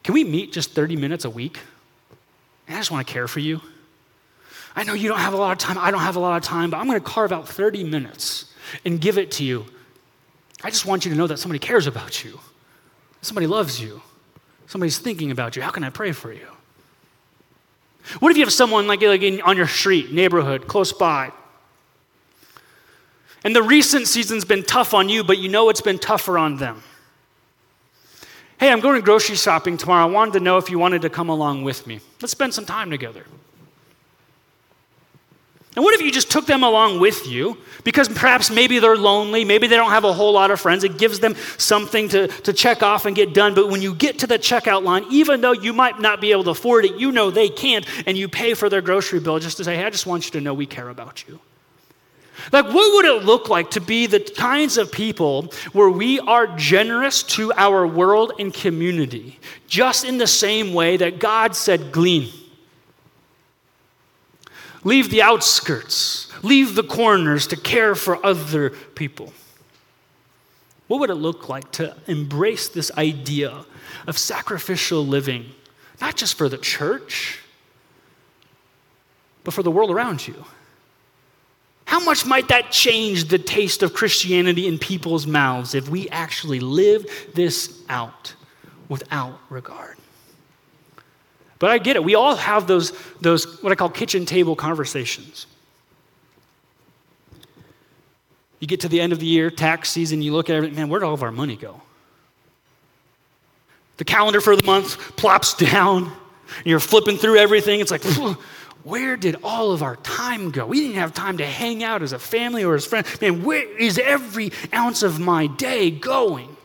can 0.04 0.14
we 0.14 0.24
meet 0.24 0.54
just 0.54 0.72
30 0.72 0.96
minutes 0.96 1.26
a 1.26 1.30
week? 1.30 1.60
I 2.68 2.74
just 2.74 2.92
want 2.92 3.06
to 3.06 3.12
care 3.12 3.28
for 3.28 3.40
you. 3.40 3.62
I 4.76 4.84
know 4.84 4.94
you 4.94 5.10
don't 5.10 5.20
have 5.20 5.34
a 5.34 5.38
lot 5.38 5.52
of 5.52 5.58
time. 5.58 5.78
I 5.78 5.90
don't 5.90 6.02
have 6.02 6.16
a 6.16 6.20
lot 6.20 6.38
of 6.38 6.44
time, 6.44 6.70
but 6.70 6.78
I'm 6.78 6.88
going 6.88 7.00
to 7.00 7.06
carve 7.06 7.32
out 7.32 7.50
30 7.50 7.84
minutes 7.84 8.54
and 8.86 9.02
give 9.02 9.18
it 9.18 9.32
to 9.32 9.44
you. 9.44 9.66
I 10.64 10.70
just 10.70 10.86
want 10.86 11.06
you 11.06 11.12
to 11.12 11.18
know 11.18 11.28
that 11.28 11.40
somebody 11.40 11.60
cares 11.60 11.88
about 11.88 12.24
you, 12.24 12.40
somebody 13.22 13.48
loves 13.48 13.82
you, 13.82 14.02
somebody's 14.68 15.00
thinking 15.00 15.32
about 15.32 15.56
you. 15.56 15.62
How 15.62 15.72
can 15.72 15.84
I 15.84 15.90
pray 15.90 16.12
for 16.12 16.32
you? 16.32 16.48
What 18.20 18.32
if 18.32 18.38
you 18.38 18.44
have 18.44 18.54
someone 18.54 18.88
like, 18.88 19.02
like 19.02 19.22
in, 19.22 19.42
on 19.42 19.58
your 19.58 19.68
street, 19.68 20.12
neighborhood, 20.12 20.68
close 20.68 20.92
by, 20.92 21.32
and 23.44 23.56
the 23.56 23.64
recent 23.64 24.08
season's 24.08 24.44
been 24.46 24.64
tough 24.64 24.94
on 24.94 25.08
you, 25.08 25.24
but 25.24 25.38
you 25.38 25.48
know 25.48 25.70
it's 25.70 25.82
been 25.82 26.00
tougher 26.00 26.38
on 26.38 26.58
them? 26.58 26.82
Hey, 28.60 28.72
I'm 28.72 28.82
going 28.82 29.02
grocery 29.02 29.38
shopping 29.38 29.78
tomorrow. 29.78 30.04
I 30.04 30.10
wanted 30.10 30.34
to 30.34 30.40
know 30.42 30.58
if 30.58 30.70
you 30.70 30.78
wanted 30.78 31.02
to 31.04 31.10
come 31.10 31.30
along 31.30 31.64
with 31.64 31.88
me. 31.88 32.02
Let's 32.22 32.32
spend 32.32 32.54
some 32.54 32.66
time 32.66 32.90
together. 32.90 33.26
And 35.76 35.86
what 35.86 35.94
if 35.94 36.02
you 36.02 36.12
just 36.12 36.32
took 36.32 36.46
them 36.48 36.64
along 36.64 37.00
with 37.00 37.28
you? 37.28 37.58
Because 37.84 38.10
perhaps 38.10 38.50
maybe 38.50 38.80
they're 38.80 38.98
lonely, 38.98 39.46
maybe 39.46 39.68
they 39.68 39.76
don't 39.76 39.92
have 39.92 40.04
a 40.04 40.12
whole 40.12 40.34
lot 40.34 40.52
of 40.52 40.60
friends. 40.60 40.84
It 40.84 40.98
gives 40.98 41.20
them 41.20 41.36
something 41.58 42.10
to, 42.10 42.28
to 42.28 42.54
check 42.54 42.82
off 42.82 43.06
and 43.06 43.16
get 43.16 43.34
done. 43.34 43.54
But 43.54 43.70
when 43.70 43.82
you 43.82 43.94
get 43.94 44.20
to 44.20 44.28
the 44.28 44.40
checkout 44.40 44.84
line, 44.84 45.06
even 45.12 45.42
though 45.42 45.52
you 45.52 45.72
might 45.72 46.00
not 46.00 46.22
be 46.22 46.32
able 46.32 46.44
to 46.46 46.50
afford 46.50 46.86
it, 46.86 46.96
you 46.96 47.12
know 47.12 47.30
they 47.30 47.50
can't, 47.50 47.86
and 48.08 48.18
you 48.18 48.28
pay 48.28 48.56
for 48.56 48.68
their 48.68 48.82
grocery 48.82 49.20
bill 49.20 49.40
just 49.40 49.58
to 49.58 49.64
say, 49.64 49.76
hey, 49.76 49.86
I 49.86 49.90
just 49.90 50.08
want 50.08 50.26
you 50.26 50.32
to 50.32 50.42
know 50.42 50.54
we 50.54 50.66
care 50.66 50.90
about 50.90 51.28
you. 51.28 51.40
Like, 52.52 52.66
what 52.66 52.94
would 52.96 53.06
it 53.06 53.26
look 53.26 53.50
like 53.50 53.72
to 53.72 53.82
be 53.82 54.08
the 54.08 54.20
kinds 54.20 54.78
of 54.78 54.92
people 54.92 55.54
where 55.74 55.90
we 55.90 56.20
are 56.20 56.48
generous 56.58 57.22
to 57.24 57.54
our 57.54 57.86
world 57.86 58.34
and 58.40 58.54
community, 58.54 59.40
just 59.68 60.04
in 60.04 60.18
the 60.18 60.28
same 60.28 60.74
way 60.74 60.98
that 60.98 61.20
God 61.20 61.56
said, 61.56 61.92
glean? 61.92 62.32
Leave 64.84 65.10
the 65.10 65.22
outskirts, 65.22 66.32
leave 66.44 66.76
the 66.76 66.84
corners 66.84 67.48
to 67.48 67.58
care 67.58 67.96
for 67.96 68.26
other 68.26 68.70
people. 68.70 69.34
What 70.88 71.02
would 71.02 71.12
it 71.12 71.16
look 71.16 71.50
like 71.50 71.72
to 71.74 71.96
embrace 72.08 72.68
this 72.68 72.90
idea 72.98 73.66
of 74.08 74.18
sacrificial 74.18 75.06
living, 75.06 75.46
not 76.02 76.16
just 76.16 76.36
for 76.36 76.50
the 76.50 76.58
church, 76.58 77.40
but 79.44 79.54
for 79.54 79.62
the 79.62 79.70
world 79.70 79.92
around 79.92 80.28
you? 80.28 80.46
How 81.86 82.00
much 82.00 82.26
might 82.26 82.48
that 82.48 82.72
change 82.72 83.26
the 83.26 83.38
taste 83.38 83.84
of 83.84 83.94
Christianity 83.94 84.68
in 84.68 84.80
people's 84.80 85.28
mouths 85.28 85.76
if 85.76 85.90
we 85.90 86.10
actually 86.10 86.60
live 86.60 87.06
this 87.36 87.84
out 87.90 88.34
without 88.88 89.40
regard? 89.50 89.99
But 91.60 91.72
I 91.72 91.78
get 91.78 91.98
it. 91.98 92.04
We 92.04 92.16
all 92.16 92.36
have 92.36 92.68
those, 92.68 92.94
those 93.20 93.62
what 93.62 93.72
I 93.72 93.76
call 93.76 93.90
kitchen 93.90 94.26
table 94.26 94.56
conversations. 94.56 95.46
You 98.60 98.68
get 98.68 98.82
to 98.82 98.90
the 98.90 99.00
end 99.00 99.14
of 99.14 99.20
the 99.20 99.26
year, 99.26 99.50
tax 99.50 99.90
season, 99.90 100.22
you 100.22 100.34
look 100.34 100.50
at 100.50 100.56
everything, 100.56 100.76
man, 100.76 100.90
where'd 100.90 101.04
all 101.04 101.14
of 101.14 101.24
our 101.24 101.32
money 101.32 101.56
go? 101.56 101.82
The 103.98 104.06
calendar 104.06 104.42
for 104.42 104.56
the 104.56 104.64
month 104.64 104.98
plops 105.18 105.54
down, 105.72 106.06
and 106.06 106.66
you're 106.66 106.80
flipping 106.80 107.18
through 107.18 107.38
everything. 107.38 107.80
It's 107.80 107.92
like, 107.92 108.04
where 108.84 109.18
did 109.18 109.38
all 109.44 109.72
of 109.72 109.84
our 109.84 109.98
time 109.98 110.52
go? 110.52 110.66
We 110.66 110.80
didn't 110.82 110.96
have 110.96 111.14
time 111.14 111.38
to 111.38 111.46
hang 111.46 111.84
out 111.84 112.02
as 112.02 112.14
a 112.14 112.20
family 112.20 112.64
or 112.64 112.76
as 112.76 112.86
friends. 112.86 113.20
Man, 113.22 113.44
where 113.44 113.68
is 113.78 113.98
every 113.98 114.52
ounce 114.74 115.04
of 115.04 115.20
my 115.20 115.48
day 115.48 115.92
going? 115.92 116.56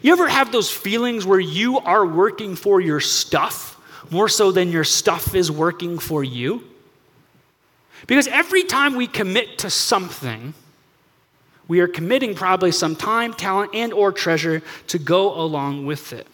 You 0.00 0.12
ever 0.12 0.28
have 0.28 0.52
those 0.52 0.70
feelings 0.70 1.26
where 1.26 1.40
you 1.40 1.78
are 1.78 2.06
working 2.06 2.56
for 2.56 2.80
your 2.80 3.00
stuff 3.00 3.78
more 4.10 4.28
so 4.28 4.52
than 4.52 4.70
your 4.70 4.84
stuff 4.84 5.34
is 5.34 5.50
working 5.50 5.98
for 5.98 6.22
you? 6.22 6.64
Because 8.06 8.26
every 8.26 8.64
time 8.64 8.96
we 8.96 9.06
commit 9.06 9.58
to 9.58 9.70
something, 9.70 10.54
we 11.68 11.80
are 11.80 11.88
committing 11.88 12.34
probably 12.34 12.72
some 12.72 12.96
time, 12.96 13.32
talent, 13.32 13.74
and 13.74 13.92
or 13.92 14.12
treasure 14.12 14.62
to 14.88 14.98
go 14.98 15.40
along 15.40 15.86
with 15.86 16.12
it. 16.12 16.26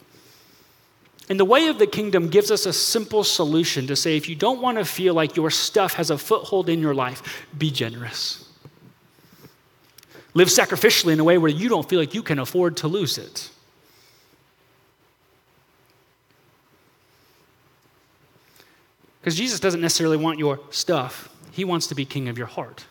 And 1.28 1.38
the 1.38 1.44
way 1.44 1.68
of 1.68 1.78
the 1.78 1.86
kingdom 1.86 2.28
gives 2.28 2.50
us 2.50 2.64
a 2.64 2.72
simple 2.72 3.22
solution 3.22 3.86
to 3.88 3.96
say 3.96 4.16
if 4.16 4.28
you 4.28 4.34
don't 4.34 4.62
want 4.62 4.78
to 4.78 4.84
feel 4.84 5.12
like 5.12 5.36
your 5.36 5.50
stuff 5.50 5.94
has 5.94 6.10
a 6.10 6.16
foothold 6.16 6.70
in 6.70 6.80
your 6.80 6.94
life, 6.94 7.46
be 7.56 7.70
generous. 7.70 8.47
Live 10.38 10.46
sacrificially 10.46 11.12
in 11.12 11.18
a 11.18 11.24
way 11.24 11.36
where 11.36 11.50
you 11.50 11.68
don't 11.68 11.88
feel 11.88 11.98
like 11.98 12.14
you 12.14 12.22
can 12.22 12.38
afford 12.38 12.76
to 12.76 12.86
lose 12.86 13.18
it. 13.18 13.50
Because 19.20 19.34
Jesus 19.34 19.58
doesn't 19.58 19.80
necessarily 19.80 20.16
want 20.16 20.38
your 20.38 20.60
stuff, 20.70 21.28
He 21.50 21.64
wants 21.64 21.88
to 21.88 21.96
be 21.96 22.04
king 22.04 22.28
of 22.28 22.38
your 22.38 22.46
heart. 22.46 22.84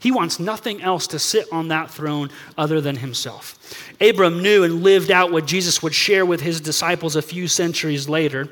He 0.00 0.10
wants 0.10 0.40
nothing 0.40 0.80
else 0.80 1.06
to 1.08 1.18
sit 1.18 1.46
on 1.52 1.68
that 1.68 1.90
throne 1.90 2.30
other 2.56 2.80
than 2.80 2.96
himself. 2.96 3.58
Abram 4.00 4.42
knew 4.42 4.64
and 4.64 4.82
lived 4.82 5.10
out 5.10 5.30
what 5.30 5.44
Jesus 5.44 5.82
would 5.82 5.94
share 5.94 6.24
with 6.24 6.40
his 6.40 6.58
disciples 6.58 7.16
a 7.16 7.22
few 7.22 7.48
centuries 7.48 8.08
later. 8.08 8.48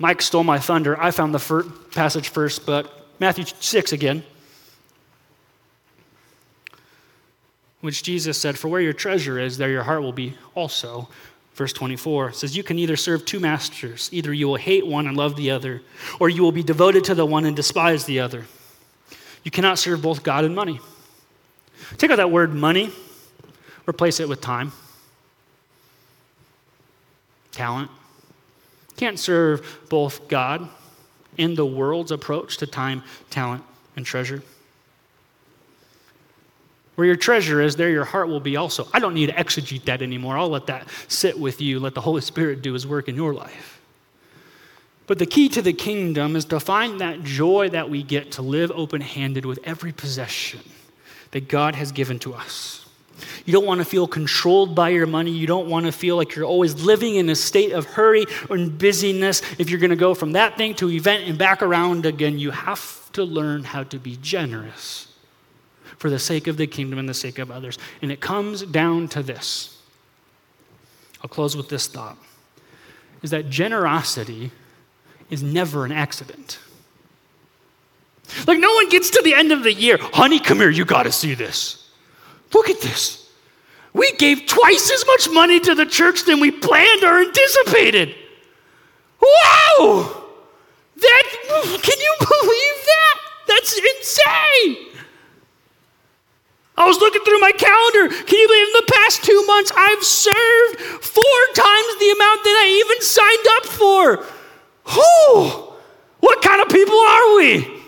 Mike 0.00 0.22
stole 0.22 0.42
my 0.42 0.58
thunder. 0.58 1.00
I 1.00 1.12
found 1.12 1.32
the 1.32 1.38
first 1.38 1.68
passage 1.92 2.30
first, 2.30 2.66
but 2.66 3.06
Matthew 3.20 3.44
6 3.60 3.92
again. 3.92 4.24
Which 7.82 8.02
Jesus 8.02 8.38
said, 8.38 8.56
For 8.56 8.68
where 8.68 8.80
your 8.80 8.94
treasure 8.94 9.38
is, 9.38 9.58
there 9.58 9.68
your 9.68 9.82
heart 9.82 10.00
will 10.02 10.12
be 10.12 10.34
also. 10.54 11.08
Verse 11.54 11.72
24 11.74 12.32
says, 12.32 12.56
You 12.56 12.62
can 12.62 12.78
either 12.78 12.96
serve 12.96 13.26
two 13.26 13.38
masters. 13.38 14.08
Either 14.12 14.32
you 14.32 14.48
will 14.48 14.56
hate 14.56 14.86
one 14.86 15.06
and 15.06 15.16
love 15.16 15.36
the 15.36 15.50
other, 15.50 15.82
or 16.18 16.30
you 16.30 16.42
will 16.42 16.52
be 16.52 16.62
devoted 16.62 17.04
to 17.04 17.14
the 17.14 17.26
one 17.26 17.44
and 17.44 17.54
despise 17.54 18.06
the 18.06 18.20
other. 18.20 18.46
You 19.44 19.50
cannot 19.50 19.78
serve 19.78 20.00
both 20.00 20.22
God 20.22 20.44
and 20.44 20.54
money. 20.54 20.80
Take 21.98 22.10
out 22.10 22.16
that 22.16 22.30
word 22.30 22.54
money, 22.54 22.90
replace 23.86 24.20
it 24.20 24.28
with 24.28 24.40
time, 24.40 24.72
talent. 27.50 27.90
can't 28.96 29.18
serve 29.18 29.80
both 29.90 30.28
God 30.28 30.68
and 31.36 31.56
the 31.56 31.66
world's 31.66 32.12
approach 32.12 32.58
to 32.58 32.66
time, 32.66 33.02
talent, 33.30 33.64
and 33.96 34.06
treasure. 34.06 34.42
Where 36.94 37.06
your 37.06 37.16
treasure 37.16 37.60
is, 37.60 37.76
there 37.76 37.88
your 37.88 38.04
heart 38.04 38.28
will 38.28 38.40
be 38.40 38.56
also. 38.56 38.86
I 38.92 38.98
don't 38.98 39.14
need 39.14 39.26
to 39.26 39.32
exegete 39.32 39.84
that 39.84 40.02
anymore. 40.02 40.36
I'll 40.36 40.50
let 40.50 40.66
that 40.66 40.86
sit 41.08 41.38
with 41.38 41.60
you. 41.60 41.80
Let 41.80 41.94
the 41.94 42.02
Holy 42.02 42.20
Spirit 42.20 42.60
do 42.60 42.74
his 42.74 42.86
work 42.86 43.08
in 43.08 43.16
your 43.16 43.32
life. 43.32 43.80
But 45.06 45.18
the 45.18 45.26
key 45.26 45.48
to 45.50 45.62
the 45.62 45.72
kingdom 45.72 46.36
is 46.36 46.44
to 46.46 46.60
find 46.60 47.00
that 47.00 47.22
joy 47.22 47.70
that 47.70 47.88
we 47.90 48.02
get 48.02 48.32
to 48.32 48.42
live 48.42 48.70
open 48.72 49.00
handed 49.00 49.44
with 49.44 49.58
every 49.64 49.92
possession 49.92 50.60
that 51.32 51.48
God 51.48 51.74
has 51.74 51.92
given 51.92 52.18
to 52.20 52.34
us. 52.34 52.86
You 53.44 53.52
don't 53.52 53.66
want 53.66 53.80
to 53.80 53.84
feel 53.84 54.06
controlled 54.06 54.74
by 54.74 54.90
your 54.90 55.06
money. 55.06 55.30
You 55.30 55.46
don't 55.46 55.68
want 55.68 55.86
to 55.86 55.92
feel 55.92 56.16
like 56.16 56.34
you're 56.34 56.44
always 56.44 56.82
living 56.82 57.16
in 57.16 57.28
a 57.30 57.36
state 57.36 57.72
of 57.72 57.86
hurry 57.86 58.26
or 58.50 58.58
busyness. 58.58 59.42
If 59.58 59.70
you're 59.70 59.80
going 59.80 59.90
to 59.90 59.96
go 59.96 60.14
from 60.14 60.32
that 60.32 60.56
thing 60.56 60.74
to 60.76 60.90
event 60.90 61.28
and 61.28 61.38
back 61.38 61.62
around 61.62 62.04
again, 62.04 62.38
you 62.38 62.50
have 62.50 63.10
to 63.12 63.24
learn 63.24 63.64
how 63.64 63.84
to 63.84 63.98
be 63.98 64.16
generous 64.16 65.11
for 66.02 66.10
the 66.10 66.18
sake 66.18 66.48
of 66.48 66.56
the 66.56 66.66
kingdom 66.66 66.98
and 66.98 67.08
the 67.08 67.14
sake 67.14 67.38
of 67.38 67.48
others. 67.48 67.78
And 68.02 68.10
it 68.10 68.20
comes 68.20 68.62
down 68.62 69.06
to 69.10 69.22
this. 69.22 69.78
I'll 71.22 71.28
close 71.28 71.56
with 71.56 71.68
this 71.68 71.86
thought 71.86 72.18
is 73.22 73.30
that 73.30 73.48
generosity 73.48 74.50
is 75.30 75.44
never 75.44 75.84
an 75.84 75.92
accident. 75.92 76.58
Like, 78.48 78.58
no 78.58 78.74
one 78.74 78.88
gets 78.88 79.10
to 79.10 79.22
the 79.22 79.32
end 79.32 79.52
of 79.52 79.62
the 79.62 79.72
year, 79.72 79.96
honey, 79.96 80.40
come 80.40 80.58
here, 80.58 80.70
you 80.70 80.84
got 80.84 81.04
to 81.04 81.12
see 81.12 81.34
this. 81.34 81.88
Look 82.52 82.68
at 82.68 82.80
this. 82.80 83.30
We 83.92 84.10
gave 84.16 84.46
twice 84.46 84.90
as 84.92 85.06
much 85.06 85.30
money 85.30 85.60
to 85.60 85.76
the 85.76 85.86
church 85.86 86.24
than 86.24 86.40
we 86.40 86.50
planned 86.50 87.04
or 87.04 87.20
anticipated. 87.20 88.12
Wow! 89.20 90.24
That, 90.96 91.24
can 91.80 92.00
you 92.00 92.14
believe 92.18 92.86
that? 92.86 93.20
That's 93.46 93.78
insane. 93.78 94.91
I 96.76 96.86
was 96.86 96.98
looking 96.98 97.22
through 97.22 97.40
my 97.40 97.52
calendar. 97.52 98.08
Can 98.08 98.38
you 98.38 98.48
believe 98.48 98.66
in 98.66 98.86
the 98.86 98.92
past 98.92 99.24
two 99.24 99.44
months 99.46 99.72
I've 99.76 100.02
served 100.02 100.80
four 101.04 101.40
times 101.54 101.98
the 101.98 102.14
amount 102.16 102.44
that 102.44 102.56
I 102.64 102.82
even 102.84 103.02
signed 103.02 103.46
up 103.56 103.66
for? 103.66 104.26
Who? 104.84 105.72
What 106.20 106.42
kind 106.42 106.62
of 106.62 106.68
people 106.68 106.98
are 106.98 107.36
we? 107.36 107.82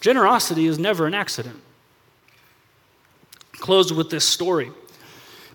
Generosity 0.00 0.66
is 0.66 0.78
never 0.78 1.06
an 1.06 1.14
accident. 1.14 1.60
Close 3.52 3.92
with 3.92 4.10
this 4.10 4.24
story. 4.24 4.70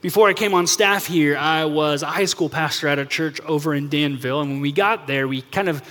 Before 0.01 0.29
I 0.29 0.33
came 0.33 0.53
on 0.53 0.67
staff 0.67 1.07
here, 1.07 1.35
I 1.35 1.65
was 1.65 2.03
a 2.03 2.05
high 2.05 2.25
school 2.25 2.49
pastor 2.49 2.87
at 2.87 2.99
a 2.99 3.05
church 3.05 3.41
over 3.41 3.73
in 3.73 3.89
Danville. 3.89 4.41
And 4.41 4.51
when 4.51 4.61
we 4.61 4.71
got 4.71 5.07
there, 5.07 5.27
we 5.27 5.41
kind 5.41 5.67
of 5.67 5.81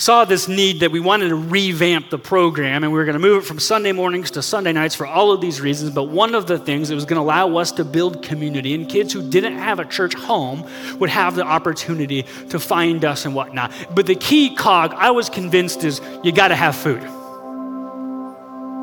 saw 0.00 0.24
this 0.24 0.48
need 0.48 0.80
that 0.80 0.90
we 0.90 0.98
wanted 0.98 1.28
to 1.28 1.34
revamp 1.34 2.08
the 2.08 2.18
program 2.18 2.84
and 2.84 2.92
we 2.92 2.98
were 2.98 3.04
going 3.04 3.12
to 3.12 3.20
move 3.20 3.42
it 3.42 3.46
from 3.46 3.58
Sunday 3.58 3.92
mornings 3.92 4.30
to 4.30 4.40
Sunday 4.40 4.72
nights 4.72 4.94
for 4.94 5.06
all 5.06 5.30
of 5.30 5.42
these 5.42 5.60
reasons. 5.60 5.90
But 5.90 6.04
one 6.04 6.34
of 6.34 6.46
the 6.46 6.58
things 6.58 6.88
that 6.88 6.94
was 6.94 7.04
going 7.04 7.18
to 7.18 7.22
allow 7.22 7.58
us 7.58 7.70
to 7.72 7.84
build 7.84 8.22
community 8.22 8.72
and 8.74 8.88
kids 8.88 9.12
who 9.12 9.28
didn't 9.28 9.58
have 9.58 9.78
a 9.78 9.84
church 9.84 10.14
home 10.14 10.66
would 10.98 11.10
have 11.10 11.34
the 11.34 11.44
opportunity 11.44 12.22
to 12.48 12.58
find 12.58 13.04
us 13.04 13.26
and 13.26 13.34
whatnot. 13.34 13.72
But 13.94 14.06
the 14.06 14.14
key 14.14 14.54
cog, 14.54 14.94
I 14.96 15.10
was 15.10 15.28
convinced, 15.28 15.84
is 15.84 16.00
you 16.24 16.32
got 16.32 16.48
to 16.48 16.56
have 16.56 16.74
food. 16.74 17.06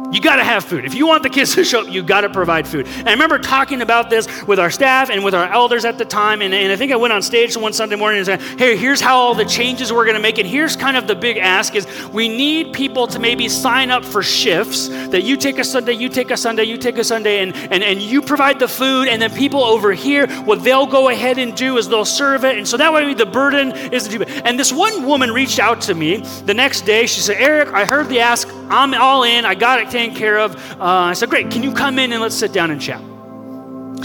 You 0.10 0.22
got 0.22 0.38
to 0.38 0.44
have 0.44 0.64
food. 0.64 0.86
If 0.86 0.96
you 0.96 1.06
want 1.06 1.24
the 1.24 1.30
kids 1.30 1.54
to 1.56 1.66
show 1.66 1.82
up, 1.82 1.90
you 1.90 2.02
got 2.02 2.22
to 2.22 2.30
provide 2.30 2.66
food. 2.66 2.88
And 2.88 3.10
I 3.10 3.12
remember 3.12 3.38
talking 3.40 3.82
about 3.82 4.10
this 4.10 4.28
with 4.44 4.58
our 4.58 4.72
staff 4.72 5.10
and 5.10 5.22
with 5.22 5.36
our 5.36 5.52
elders 5.52 5.84
at 5.84 5.98
the 5.98 6.06
time. 6.06 6.42
And, 6.42 6.54
and 6.54 6.72
I 6.72 6.78
think 6.78 6.94
I 6.94 6.96
went 6.96 7.12
on 7.12 7.22
stage 7.22 7.58
one 7.58 7.74
Sunday 7.74 7.98
morning 7.98 8.20
and 8.20 8.26
said, 8.26 8.42
hey, 8.58 8.78
here's 8.78 9.02
how 9.02 9.18
all 9.18 9.36
the 9.36 9.44
changes 9.44 9.92
we're 9.92 10.06
going 10.06 10.16
to 10.16 10.22
make. 10.22 10.38
And 10.38 10.48
here's 10.48 10.78
kind 10.78 10.96
of 10.96 11.08
the 11.08 11.16
big 11.16 11.38
ask 11.38 11.76
is 11.76 11.86
we 12.14 12.30
need 12.30 12.72
people 12.72 13.06
to 13.08 13.20
maybe 13.20 13.50
sign 13.50 13.92
up 13.92 14.06
for 14.06 14.24
shifts 14.24 14.88
that 14.88 15.24
you 15.24 15.36
take 15.36 15.60
a 15.60 15.64
Sunday, 15.66 15.94
you 15.94 16.08
take 16.08 16.32
a 16.32 16.38
Sunday, 16.38 16.64
you 16.64 16.78
take 16.78 16.98
a 16.98 17.04
Sunday, 17.04 17.40
and, 17.40 17.54
and, 17.56 17.84
and 17.84 18.02
you 18.02 18.22
provide 18.22 18.60
the 18.60 18.68
food. 18.68 19.10
And 19.10 19.22
then 19.22 19.34
people 19.34 19.62
over 19.62 19.92
here, 19.92 20.28
what 20.44 20.64
they'll 20.64 20.88
go 20.88 21.10
ahead 21.10 21.38
and 21.38 21.54
do 21.54 21.78
is 21.78 21.90
they'll 21.90 22.06
serve 22.06 22.46
it. 22.46 22.58
And 22.58 22.66
so 22.66 22.78
that 22.78 22.94
way 22.94 23.14
the 23.14 23.26
burden 23.26 23.74
is 23.92 24.06
to 24.06 24.10
do 24.10 24.22
it. 24.22 24.30
And 24.46 24.58
this 24.58 24.72
one 24.72 25.06
woman 25.06 25.32
reached 25.32 25.60
out 25.60 25.82
to 25.82 25.94
me 25.94 26.18
the 26.46 26.54
next 26.54 26.82
day. 26.86 27.08
She 27.08 27.20
said, 27.20 27.36
Eric, 27.42 27.74
I 27.74 27.84
heard 27.84 28.08
the 28.08 28.22
ask. 28.22 28.48
I'm 28.70 28.94
all 28.94 29.24
in. 29.24 29.46
I 29.46 29.56
got 29.56 29.80
it 29.80 29.90
taken 29.90 30.16
care 30.16 30.40
of. 30.40 30.56
Uh, 30.74 30.84
I 30.84 31.14
said, 31.14 31.30
Great, 31.30 31.52
can 31.52 31.64
you 31.64 31.74
come 31.74 32.00
in 32.00 32.12
and 32.12 32.22
let's 32.22 32.36
sit 32.36 32.54
down 32.54 32.72
and 32.72 32.82
chat? 32.82 33.02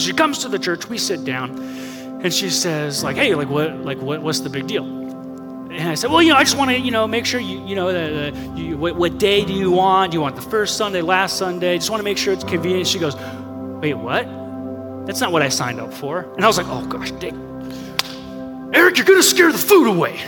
She 0.00 0.12
comes 0.12 0.38
to 0.38 0.48
the 0.48 0.58
church, 0.58 0.88
we 0.88 0.98
sit 0.98 1.24
down, 1.24 1.58
and 2.22 2.32
she 2.32 2.48
says, 2.48 3.04
like, 3.04 3.16
hey, 3.16 3.34
like 3.34 3.48
what, 3.48 3.76
like 3.78 3.98
what, 3.98 4.22
what's 4.22 4.40
the 4.40 4.48
big 4.48 4.66
deal? 4.66 4.84
And 4.84 5.88
I 5.88 5.94
said, 5.94 6.10
well, 6.10 6.22
you 6.22 6.30
know, 6.30 6.36
I 6.36 6.44
just 6.44 6.56
want 6.56 6.70
to, 6.70 6.78
you 6.78 6.90
know, 6.90 7.06
make 7.06 7.26
sure 7.26 7.40
you, 7.40 7.66
you 7.66 7.74
know, 7.74 7.88
uh, 7.88 8.30
you, 8.54 8.76
what, 8.76 8.96
what, 8.96 9.18
day 9.18 9.44
do 9.44 9.52
you 9.52 9.70
want? 9.70 10.12
Do 10.12 10.16
you 10.16 10.20
want 10.20 10.36
the 10.36 10.42
first 10.42 10.76
Sunday, 10.76 11.00
last 11.00 11.38
Sunday? 11.38 11.76
Just 11.76 11.90
want 11.90 12.00
to 12.00 12.04
make 12.04 12.18
sure 12.18 12.32
it's 12.32 12.44
convenient. 12.44 12.86
She 12.86 12.98
goes, 12.98 13.16
wait, 13.80 13.94
what? 13.94 14.26
That's 15.06 15.20
not 15.20 15.32
what 15.32 15.42
I 15.42 15.48
signed 15.48 15.80
up 15.80 15.92
for. 15.92 16.20
And 16.36 16.44
I 16.44 16.46
was 16.46 16.56
like, 16.56 16.66
oh 16.68 16.86
gosh, 16.86 17.10
Dick. 17.12 17.34
Eric, 18.74 18.96
you're 18.96 19.06
gonna 19.06 19.22
scare 19.22 19.50
the 19.50 19.58
food 19.58 19.88
away. 19.88 20.20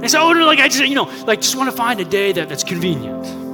And 0.00 0.08
so, 0.08 0.20
oh, 0.20 0.32
no, 0.32 0.46
like 0.46 0.60
I 0.60 0.68
just, 0.68 0.86
you 0.86 0.94
know, 0.94 1.10
like 1.26 1.40
just 1.40 1.56
want 1.56 1.68
to 1.68 1.76
find 1.76 1.98
a 1.98 2.04
day 2.04 2.30
that, 2.32 2.48
that's 2.48 2.62
convenient. 2.62 3.48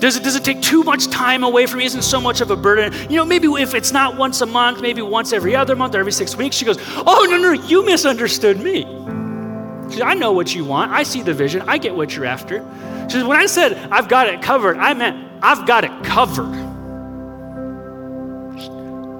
Does 0.00 0.16
it, 0.16 0.22
does 0.22 0.34
it 0.34 0.42
take 0.42 0.62
too 0.62 0.82
much 0.82 1.08
time 1.08 1.44
away 1.44 1.66
from 1.66 1.78
me? 1.78 1.84
Isn't 1.84 2.02
so 2.02 2.20
much 2.20 2.40
of 2.40 2.50
a 2.50 2.56
burden? 2.56 2.92
You 3.10 3.16
know, 3.16 3.24
maybe 3.24 3.48
if 3.48 3.74
it's 3.74 3.92
not 3.92 4.16
once 4.16 4.40
a 4.40 4.46
month, 4.46 4.80
maybe 4.80 5.02
once 5.02 5.32
every 5.32 5.54
other 5.54 5.76
month 5.76 5.94
or 5.94 5.98
every 5.98 6.12
six 6.12 6.36
weeks, 6.36 6.56
she 6.56 6.64
goes, 6.64 6.78
Oh, 7.06 7.26
no, 7.30 7.36
no, 7.36 7.52
you 7.52 7.84
misunderstood 7.84 8.60
me. 8.60 8.84
She 9.94 10.02
I 10.02 10.14
know 10.14 10.32
what 10.32 10.54
you 10.54 10.64
want. 10.64 10.90
I 10.90 11.02
see 11.02 11.20
the 11.20 11.34
vision. 11.34 11.62
I 11.68 11.76
get 11.76 11.94
what 11.94 12.16
you're 12.16 12.24
after. 12.24 12.58
She 13.08 13.16
says, 13.16 13.24
When 13.24 13.38
I 13.38 13.44
said 13.44 13.76
I've 13.92 14.08
got 14.08 14.28
it 14.28 14.40
covered, 14.40 14.78
I 14.78 14.94
meant 14.94 15.42
I've 15.42 15.66
got 15.66 15.84
it 15.84 16.04
covered. 16.04 16.54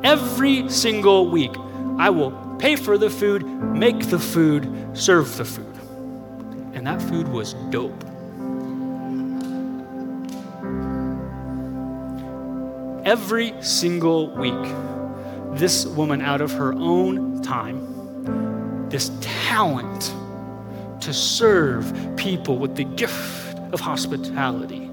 Every 0.03 0.69
single 0.71 1.29
week, 1.29 1.53
I 1.99 2.09
will 2.09 2.31
pay 2.59 2.77
for 2.77 2.97
the 2.97 3.11
food, 3.11 3.45
make 3.45 4.09
the 4.09 4.19
food, 4.19 4.97
serve 4.97 5.37
the 5.37 5.45
food 5.45 5.74
and 6.87 7.01
that 7.01 7.09
food 7.09 7.29
was 7.29 7.55
dope. 7.71 8.05
Every 13.07 13.55
single 13.63 14.35
week, 14.37 14.53
this 15.59 15.87
woman, 15.87 16.21
out 16.21 16.43
of 16.43 16.53
her 16.53 16.75
own 16.75 17.41
time, 17.43 18.89
this 18.91 19.11
talent 19.21 20.13
to 21.01 21.15
serve 21.15 21.91
people 22.17 22.59
with 22.59 22.77
the 22.77 22.85
gift 22.85 23.59
of 23.73 23.81
hospitality, 23.81 24.91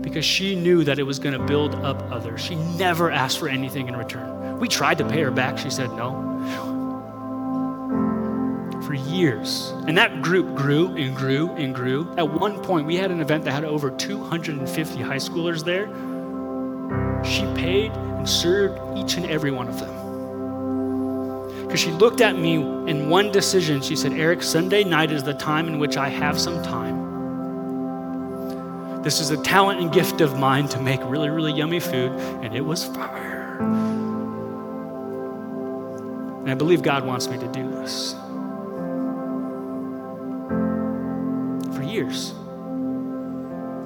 because 0.00 0.24
she 0.24 0.56
knew 0.56 0.82
that 0.84 0.98
it 0.98 1.02
was 1.02 1.18
going 1.18 1.38
to 1.38 1.44
build 1.44 1.74
up 1.76 2.02
others. 2.10 2.40
She 2.40 2.54
never 2.54 3.10
asked 3.10 3.38
for 3.38 3.48
anything 3.48 3.88
in 3.88 3.96
return. 3.96 4.58
We 4.58 4.68
tried 4.68 4.96
to 4.98 5.04
pay 5.04 5.20
her 5.20 5.30
back. 5.30 5.58
She 5.58 5.68
said 5.68 5.90
no 5.92 6.27
for 8.88 8.94
years. 8.94 9.72
And 9.86 9.98
that 9.98 10.22
group 10.22 10.56
grew 10.56 10.96
and 10.96 11.14
grew 11.14 11.50
and 11.56 11.74
grew. 11.74 12.10
At 12.16 12.30
one 12.30 12.58
point, 12.64 12.86
we 12.86 12.96
had 12.96 13.10
an 13.10 13.20
event 13.20 13.44
that 13.44 13.52
had 13.52 13.64
over 13.64 13.90
250 13.90 15.02
high 15.02 15.16
schoolers 15.16 15.62
there. 15.62 15.88
She 17.22 17.42
paid 17.54 17.92
and 17.92 18.26
served 18.26 18.80
each 18.96 19.18
and 19.18 19.26
every 19.26 19.50
one 19.50 19.68
of 19.68 19.78
them. 19.78 21.66
Because 21.66 21.80
she 21.80 21.90
looked 21.90 22.22
at 22.22 22.38
me 22.38 22.54
in 22.54 23.10
one 23.10 23.30
decision. 23.30 23.82
She 23.82 23.94
said, 23.94 24.14
Eric, 24.14 24.42
Sunday 24.42 24.84
night 24.84 25.12
is 25.12 25.22
the 25.22 25.34
time 25.34 25.68
in 25.68 25.78
which 25.78 25.98
I 25.98 26.08
have 26.08 26.40
some 26.40 26.62
time. 26.62 26.96
This 29.02 29.20
is 29.20 29.28
a 29.30 29.36
talent 29.42 29.82
and 29.82 29.92
gift 29.92 30.22
of 30.22 30.38
mine 30.38 30.66
to 30.68 30.80
make 30.80 31.00
really, 31.04 31.28
really 31.28 31.52
yummy 31.52 31.80
food, 31.80 32.12
and 32.42 32.56
it 32.56 32.62
was 32.62 32.86
fire. 32.86 33.58
And 36.40 36.50
I 36.50 36.54
believe 36.54 36.80
God 36.80 37.04
wants 37.04 37.28
me 37.28 37.36
to 37.36 37.48
do 37.48 37.70
this. 37.70 38.14
Years. 41.98 42.32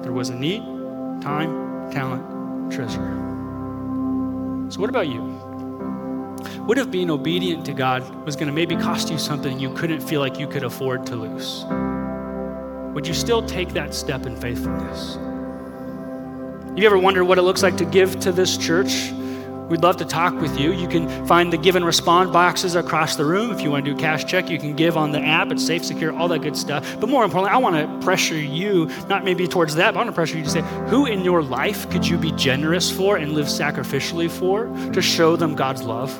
There 0.03 0.13
was 0.13 0.29
a 0.29 0.35
need, 0.35 0.61
time, 1.21 1.91
talent, 1.91 2.71
treasure. 2.71 3.01
So, 4.69 4.79
what 4.79 4.89
about 4.89 5.07
you? 5.07 5.21
What 6.65 6.77
if 6.77 6.91
being 6.91 7.09
obedient 7.09 7.65
to 7.65 7.73
God 7.73 8.03
was 8.25 8.35
going 8.35 8.47
to 8.47 8.53
maybe 8.53 8.75
cost 8.75 9.09
you 9.09 9.17
something 9.17 9.59
you 9.59 9.73
couldn't 9.73 10.01
feel 10.01 10.19
like 10.19 10.37
you 10.39 10.47
could 10.47 10.63
afford 10.63 11.05
to 11.07 11.15
lose? 11.15 11.65
Would 12.93 13.07
you 13.07 13.13
still 13.13 13.41
take 13.45 13.69
that 13.69 13.93
step 13.93 14.25
in 14.25 14.35
faithfulness? 14.39 15.15
You 16.77 16.85
ever 16.85 16.97
wonder 16.97 17.25
what 17.25 17.37
it 17.37 17.41
looks 17.41 17.63
like 17.63 17.77
to 17.77 17.85
give 17.85 18.19
to 18.21 18.31
this 18.31 18.57
church? 18.57 19.11
We'd 19.73 19.81
love 19.81 19.97
to 19.97 20.05
talk 20.05 20.39
with 20.39 20.59
you. 20.59 20.71
You 20.71 20.87
can 20.87 21.25
find 21.25 21.51
the 21.51 21.57
give 21.57 21.75
and 21.75 21.83
respond 21.83 22.31
boxes 22.31 22.75
across 22.75 23.15
the 23.15 23.25
room. 23.25 23.49
If 23.49 23.61
you 23.61 23.71
want 23.71 23.83
to 23.85 23.91
do 23.91 23.99
cash 23.99 24.23
check, 24.23 24.47
you 24.47 24.59
can 24.59 24.75
give 24.75 24.95
on 24.95 25.11
the 25.11 25.19
app. 25.19 25.51
It's 25.51 25.65
safe, 25.65 25.83
secure, 25.83 26.15
all 26.15 26.27
that 26.27 26.43
good 26.43 26.55
stuff. 26.55 26.99
But 26.99 27.09
more 27.09 27.23
importantly, 27.25 27.55
I 27.55 27.57
want 27.57 27.75
to 27.77 28.05
pressure 28.05 28.37
you, 28.37 28.85
not 29.09 29.25
maybe 29.25 29.47
towards 29.47 29.73
that, 29.73 29.95
but 29.95 29.99
I 29.99 30.03
want 30.03 30.09
to 30.09 30.13
pressure 30.13 30.37
you 30.37 30.43
to 30.43 30.49
say, 30.51 30.61
who 30.89 31.07
in 31.07 31.25
your 31.25 31.41
life 31.41 31.89
could 31.89 32.07
you 32.07 32.19
be 32.19 32.31
generous 32.33 32.91
for 32.91 33.17
and 33.17 33.31
live 33.31 33.47
sacrificially 33.47 34.29
for 34.29 34.67
to 34.91 35.01
show 35.01 35.35
them 35.35 35.55
God's 35.55 35.81
love? 35.81 36.15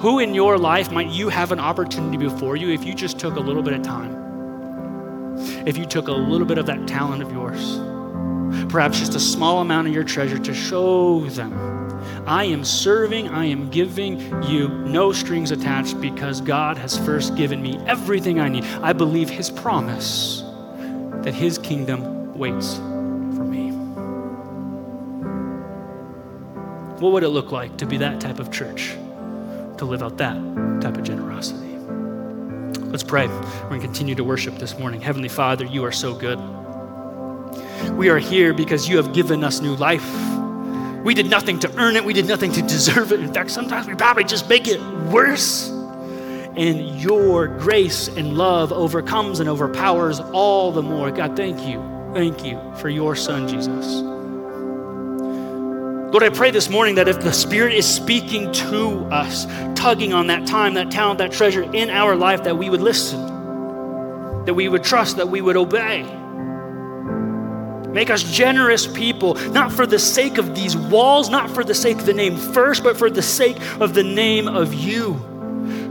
Who 0.00 0.18
in 0.18 0.34
your 0.34 0.58
life 0.58 0.90
might 0.90 1.10
you 1.10 1.28
have 1.28 1.52
an 1.52 1.60
opportunity 1.60 2.16
before 2.16 2.56
you 2.56 2.70
if 2.70 2.82
you 2.82 2.94
just 2.94 3.20
took 3.20 3.36
a 3.36 3.40
little 3.40 3.62
bit 3.62 3.74
of 3.74 3.82
time? 3.82 4.24
if 5.66 5.76
you 5.76 5.86
took 5.86 6.08
a 6.08 6.12
little 6.12 6.46
bit 6.46 6.58
of 6.58 6.66
that 6.66 6.88
talent 6.88 7.22
of 7.22 7.30
yours, 7.30 7.78
perhaps 8.72 8.98
just 8.98 9.14
a 9.14 9.20
small 9.20 9.60
amount 9.60 9.86
of 9.86 9.94
your 9.94 10.04
treasure 10.04 10.38
to 10.38 10.52
show 10.52 11.20
them 11.30 11.73
I 12.26 12.44
am 12.44 12.64
serving, 12.64 13.28
I 13.28 13.46
am 13.46 13.70
giving 13.70 14.20
you 14.44 14.68
no 14.68 15.12
strings 15.12 15.50
attached 15.50 16.00
because 16.00 16.40
God 16.40 16.76
has 16.78 16.98
first 16.98 17.36
given 17.36 17.62
me 17.62 17.78
everything 17.86 18.40
I 18.40 18.48
need. 18.48 18.64
I 18.82 18.92
believe 18.92 19.28
His 19.28 19.50
promise 19.50 20.42
that 21.22 21.34
His 21.34 21.58
kingdom 21.58 22.36
waits 22.36 22.76
for 22.76 23.44
me. 23.44 23.70
What 27.00 27.12
would 27.12 27.22
it 27.22 27.28
look 27.28 27.50
like 27.52 27.76
to 27.78 27.86
be 27.86 27.96
that 27.98 28.20
type 28.20 28.38
of 28.38 28.50
church, 28.50 28.92
to 29.78 29.84
live 29.84 30.02
out 30.02 30.16
that 30.18 30.36
type 30.80 30.96
of 30.96 31.02
generosity? 31.02 31.64
Let's 32.94 33.02
pray. 33.02 33.26
We're 33.26 33.68
going 33.70 33.80
to 33.80 33.86
continue 33.86 34.14
to 34.14 34.22
worship 34.22 34.56
this 34.58 34.78
morning. 34.78 35.00
Heavenly 35.00 35.28
Father, 35.28 35.64
you 35.64 35.84
are 35.84 35.90
so 35.90 36.14
good. 36.14 36.38
We 37.96 38.08
are 38.08 38.18
here 38.18 38.54
because 38.54 38.88
you 38.88 38.96
have 38.98 39.12
given 39.12 39.42
us 39.42 39.60
new 39.60 39.74
life. 39.74 40.08
We 41.04 41.12
did 41.12 41.28
nothing 41.28 41.58
to 41.60 41.70
earn 41.78 41.96
it, 41.96 42.04
we 42.04 42.14
did 42.14 42.26
nothing 42.26 42.50
to 42.52 42.62
deserve 42.62 43.12
it. 43.12 43.20
In 43.20 43.32
fact, 43.32 43.50
sometimes 43.50 43.86
we 43.86 43.94
probably 43.94 44.24
just 44.24 44.48
make 44.48 44.66
it 44.66 44.80
worse. 45.10 45.68
And 46.56 47.00
your 47.00 47.46
grace 47.46 48.08
and 48.08 48.38
love 48.38 48.72
overcomes 48.72 49.40
and 49.40 49.48
overpowers 49.48 50.20
all 50.20 50.72
the 50.72 50.82
more. 50.82 51.10
God, 51.10 51.36
thank 51.36 51.60
you. 51.60 51.82
Thank 52.14 52.44
you 52.44 52.58
for 52.76 52.88
your 52.88 53.14
son, 53.16 53.48
Jesus. 53.48 54.02
Lord, 56.10 56.22
I 56.22 56.30
pray 56.30 56.52
this 56.52 56.70
morning 56.70 56.94
that 56.94 57.08
if 57.08 57.20
the 57.20 57.32
Spirit 57.32 57.74
is 57.74 57.86
speaking 57.86 58.50
to 58.52 59.04
us, 59.10 59.46
tugging 59.74 60.14
on 60.14 60.28
that 60.28 60.46
time, 60.46 60.74
that 60.74 60.90
talent, 60.90 61.18
that 61.18 61.32
treasure 61.32 61.64
in 61.74 61.90
our 61.90 62.14
life, 62.16 62.44
that 62.44 62.56
we 62.56 62.70
would 62.70 62.80
listen, 62.80 63.20
that 64.44 64.54
we 64.54 64.68
would 64.68 64.84
trust, 64.84 65.16
that 65.16 65.28
we 65.28 65.40
would 65.42 65.56
obey. 65.56 66.02
Make 67.94 68.10
us 68.10 68.24
generous 68.24 68.88
people, 68.88 69.34
not 69.52 69.72
for 69.72 69.86
the 69.86 70.00
sake 70.00 70.36
of 70.36 70.56
these 70.56 70.76
walls, 70.76 71.30
not 71.30 71.48
for 71.48 71.62
the 71.62 71.76
sake 71.76 71.98
of 71.98 72.06
the 72.06 72.12
name 72.12 72.36
first, 72.36 72.82
but 72.82 72.96
for 72.96 73.08
the 73.08 73.22
sake 73.22 73.56
of 73.80 73.94
the 73.94 74.02
name 74.02 74.48
of 74.48 74.74
you. 74.74 75.14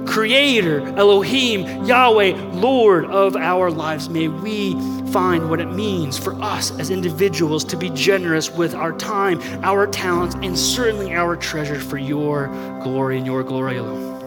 Creator, 0.06 0.82
Elohim, 0.98 1.86
Yahweh, 1.86 2.34
Lord 2.52 3.06
of 3.06 3.38
our 3.38 3.72
lives. 3.72 4.10
May 4.10 4.28
we 4.28 4.74
find 5.14 5.50
what 5.50 5.62
it 5.62 5.72
means 5.72 6.18
for 6.18 6.34
us 6.42 6.78
as 6.78 6.90
individuals 6.90 7.64
to 7.64 7.78
be 7.78 7.90
generous 7.92 8.52
with 8.52 8.76
our 8.76 8.92
time, 8.98 9.40
our 9.64 9.88
talents, 9.88 10.36
and 10.36 10.60
certainly 10.60 11.14
our 11.14 11.38
treasure 11.38 11.80
for 11.80 11.98
your 11.98 12.48
glory 12.84 13.18
and 13.18 13.26
your 13.26 13.44
glory 13.44 13.78
alone. 13.78 14.23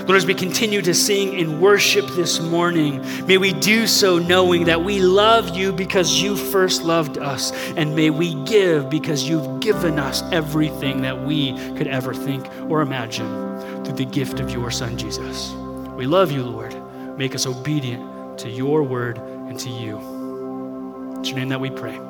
Lord, 0.00 0.16
as 0.16 0.26
we 0.26 0.34
continue 0.34 0.82
to 0.82 0.94
sing 0.94 1.38
and 1.38 1.60
worship 1.60 2.06
this 2.16 2.40
morning, 2.40 3.00
may 3.26 3.38
we 3.38 3.52
do 3.52 3.86
so 3.86 4.18
knowing 4.18 4.64
that 4.64 4.82
we 4.82 5.00
love 5.00 5.56
you 5.56 5.72
because 5.72 6.20
you 6.20 6.36
first 6.36 6.82
loved 6.82 7.18
us. 7.18 7.52
And 7.76 7.94
may 7.94 8.10
we 8.10 8.34
give 8.44 8.90
because 8.90 9.28
you've 9.28 9.60
given 9.60 9.98
us 9.98 10.22
everything 10.32 11.02
that 11.02 11.24
we 11.24 11.52
could 11.76 11.86
ever 11.86 12.14
think 12.14 12.46
or 12.68 12.80
imagine 12.80 13.28
through 13.84 13.94
the 13.94 14.04
gift 14.04 14.40
of 14.40 14.50
your 14.50 14.70
Son, 14.70 14.96
Jesus. 14.96 15.52
We 15.96 16.06
love 16.06 16.32
you, 16.32 16.42
Lord. 16.42 16.74
Make 17.16 17.34
us 17.34 17.46
obedient 17.46 18.38
to 18.38 18.48
your 18.48 18.82
word 18.82 19.18
and 19.18 19.58
to 19.60 19.68
you. 19.68 19.98
It's 21.18 21.28
your 21.28 21.38
name 21.38 21.50
that 21.50 21.60
we 21.60 21.70
pray. 21.70 22.09